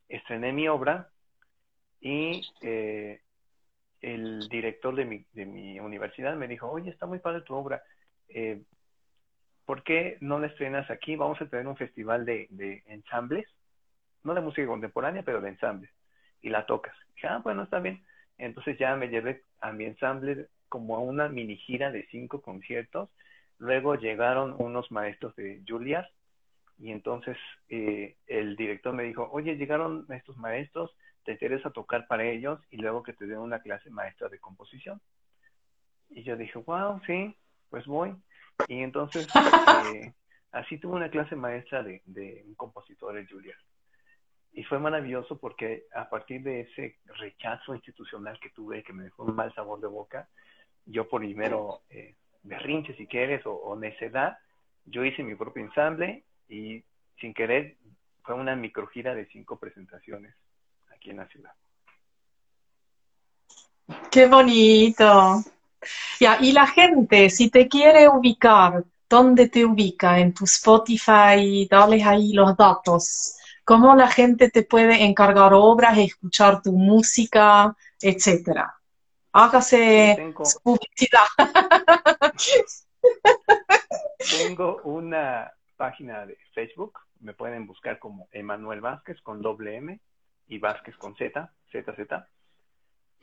[0.08, 1.08] estrené mi obra
[2.00, 3.20] y eh,
[4.00, 7.82] el director de mi, de mi universidad me dijo, oye, está muy padre tu obra,
[8.28, 8.60] eh,
[9.64, 11.14] ¿por qué no la estrenas aquí?
[11.14, 13.46] Vamos a tener un festival de, de ensambles,
[14.24, 15.90] no de música contemporánea, pero de ensambles,
[16.40, 16.96] y la tocas.
[17.14, 18.04] Dije, ah, bueno, está bien.
[18.38, 23.10] Entonces ya me llevé a mi ensamble como a una mini gira de cinco conciertos.
[23.58, 26.08] Luego llegaron unos maestros de Julias
[26.78, 27.36] y entonces
[27.68, 30.90] eh, el director me dijo, oye, llegaron estos maestros,
[31.24, 35.00] te interesa tocar para ellos y luego que te den una clase maestra de composición.
[36.10, 37.36] Y yo dije, wow, sí,
[37.70, 38.14] pues voy.
[38.66, 39.28] Y entonces
[39.94, 40.12] eh,
[40.50, 43.56] así tuve una clase maestra de, de un compositor de Julia.
[44.55, 49.24] Y fue maravilloso porque a partir de ese rechazo institucional que tuve, que me dejó
[49.24, 50.28] un mal sabor de boca,
[50.84, 54.36] yo por primero eh, berrinche si quieres o, o necedad,
[54.84, 56.82] yo hice mi propio ensamble y
[57.20, 57.76] sin querer
[58.22, 60.34] fue una microgira de cinco presentaciones
[60.94, 61.53] aquí en la ciudad.
[64.11, 65.42] Qué bonito.
[66.20, 70.18] Ya, y la gente, si te quiere ubicar, ¿dónde te ubica?
[70.18, 73.36] En tu Spotify, dale ahí los datos.
[73.64, 78.74] ¿Cómo la gente te puede encargar obras, escuchar tu música, etcétera?
[79.32, 81.26] Hágase tengo, su publicidad.
[84.30, 90.00] tengo una página de Facebook, me pueden buscar como Emanuel Vázquez con doble M
[90.48, 92.24] y Vázquez con Z, ZZ.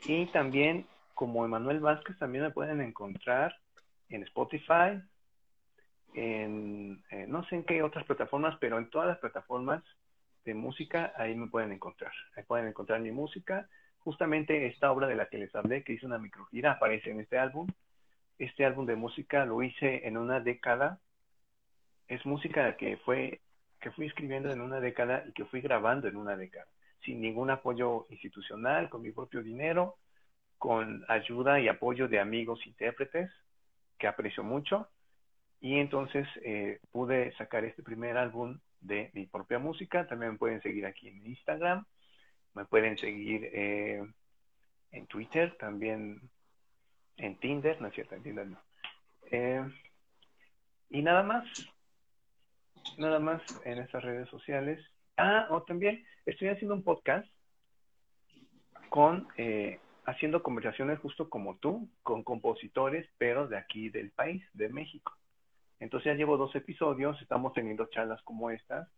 [0.06, 3.58] Y también, como Emanuel Vázquez, también me pueden encontrar
[4.08, 5.02] en Spotify,
[6.14, 9.84] en eh, no sé en qué otras plataformas, pero en todas las plataformas
[10.50, 12.12] de música, ahí me pueden encontrar.
[12.36, 13.70] Ahí pueden encontrar mi música.
[14.00, 17.38] Justamente esta obra de la que les hablé, que hice una microgira, aparece en este
[17.38, 17.68] álbum.
[18.38, 21.00] Este álbum de música lo hice en una década.
[22.08, 23.42] Es música que fue
[23.82, 26.68] que fui escribiendo en una década y que fui grabando en una década
[27.04, 29.96] sin ningún apoyo institucional, con mi propio dinero,
[30.58, 33.32] con ayuda y apoyo de amigos intérpretes,
[33.98, 34.90] que aprecio mucho.
[35.62, 40.08] Y entonces eh, pude sacar este primer álbum de mi propia música.
[40.08, 41.86] También me pueden seguir aquí en Instagram,
[42.54, 44.04] me pueden seguir eh,
[44.92, 46.22] en Twitter, también
[47.18, 48.62] en Tinder, no es cierto, en Tinder no.
[49.32, 49.64] Eh,
[50.90, 51.46] y nada más,
[52.98, 54.84] nada más en estas redes sociales.
[55.18, 57.28] Ah, o también estoy haciendo un podcast
[58.90, 64.70] con, eh, haciendo conversaciones justo como tú, con compositores, pero de aquí del país, de
[64.70, 65.19] México.
[65.80, 68.90] Entonces ya llevo dos episodios, estamos teniendo charlas como estas,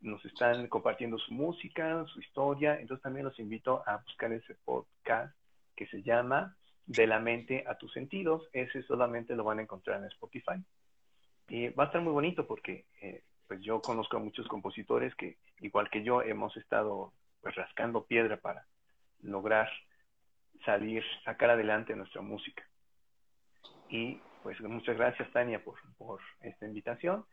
[0.00, 5.34] nos están compartiendo su música, su historia, entonces también los invito a buscar ese podcast
[5.76, 10.00] que se llama De la mente a tus sentidos, ese solamente lo van a encontrar
[10.00, 10.64] en Spotify.
[11.48, 15.36] Y va a estar muy bonito porque eh, pues yo conozco a muchos compositores que,
[15.58, 17.12] igual que yo, hemos estado
[17.42, 18.66] pues rascando piedra para
[19.22, 19.68] lograr
[20.64, 22.62] salir, sacar adelante nuestra música.
[23.88, 27.24] Y pues muchas gracias Tania por, por esta invitación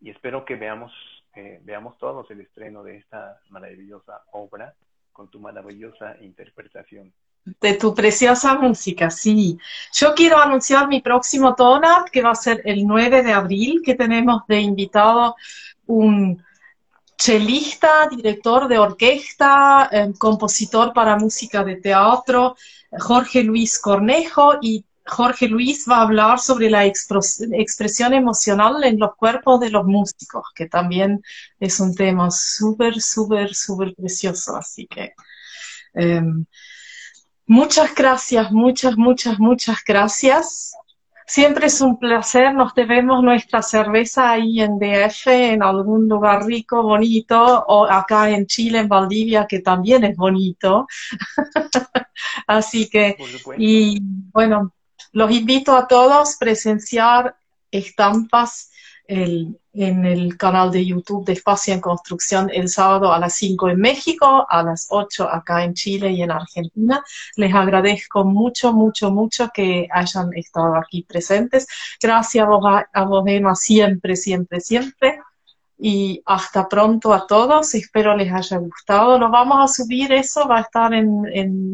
[0.00, 0.92] y espero que veamos,
[1.34, 4.74] eh, veamos todos el estreno de esta maravillosa obra
[5.12, 7.12] con tu maravillosa interpretación.
[7.60, 9.58] de tu preciosa música, sí.
[9.92, 13.94] Yo quiero anunciar mi próximo Tonart, que va a ser el 9 de abril, que
[13.94, 15.36] tenemos de invitado
[15.86, 16.42] un
[17.16, 22.56] chelista, director de orquesta, eh, compositor para música de teatro,
[22.90, 29.14] Jorge Luis Cornejo, y Jorge Luis va a hablar sobre la expresión emocional en los
[29.16, 31.22] cuerpos de los músicos, que también
[31.60, 34.56] es un tema súper, súper, súper precioso.
[34.56, 35.12] Así que
[35.92, 36.46] em,
[37.46, 40.72] muchas gracias, muchas, muchas, muchas gracias.
[41.26, 46.82] Siempre es un placer, nos debemos nuestra cerveza ahí en DF, en algún lugar rico,
[46.82, 50.86] bonito, o acá en Chile, en Valdivia, que también es bonito.
[52.46, 53.16] Así que,
[53.56, 53.98] y
[54.32, 54.74] bueno,
[55.14, 57.36] los invito a todos a presenciar
[57.70, 58.70] estampas
[59.06, 63.78] en el canal de YouTube de Espacio en Construcción el sábado a las 5 en
[63.78, 67.02] México, a las 8 acá en Chile y en Argentina.
[67.36, 71.66] Les agradezco mucho, mucho, mucho que hayan estado aquí presentes.
[72.02, 73.24] Gracias a vos, a vos
[73.60, 75.20] siempre, siempre, siempre
[75.86, 77.74] y hasta pronto a todos.
[77.74, 79.18] Espero les haya gustado.
[79.18, 81.26] Lo vamos a subir, eso va a estar en,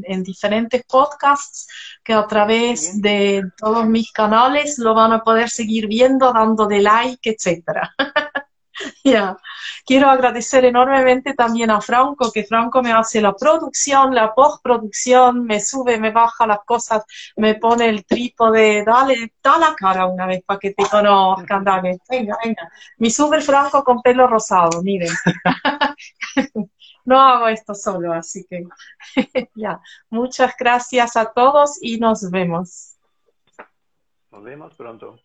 [0.04, 1.68] en, diferentes podcasts
[2.02, 6.80] que a través de todos mis canales lo van a poder seguir viendo, dando de
[6.80, 7.94] like, etcétera.
[9.04, 9.36] Ya.
[9.84, 15.60] Quiero agradecer enormemente también a Franco, que Franco me hace la producción, la postproducción, me
[15.60, 17.04] sube, me baja las cosas,
[17.36, 21.98] me pone el trípode, dale, da la cara una vez para que te conozcan, dale,
[22.08, 22.70] venga, venga.
[22.98, 25.12] Mi super Franco con pelo rosado, miren.
[27.04, 28.64] no hago esto solo, así que
[29.54, 29.80] ya.
[30.10, 32.96] Muchas gracias a todos y nos vemos.
[34.30, 35.18] Nos vemos pronto.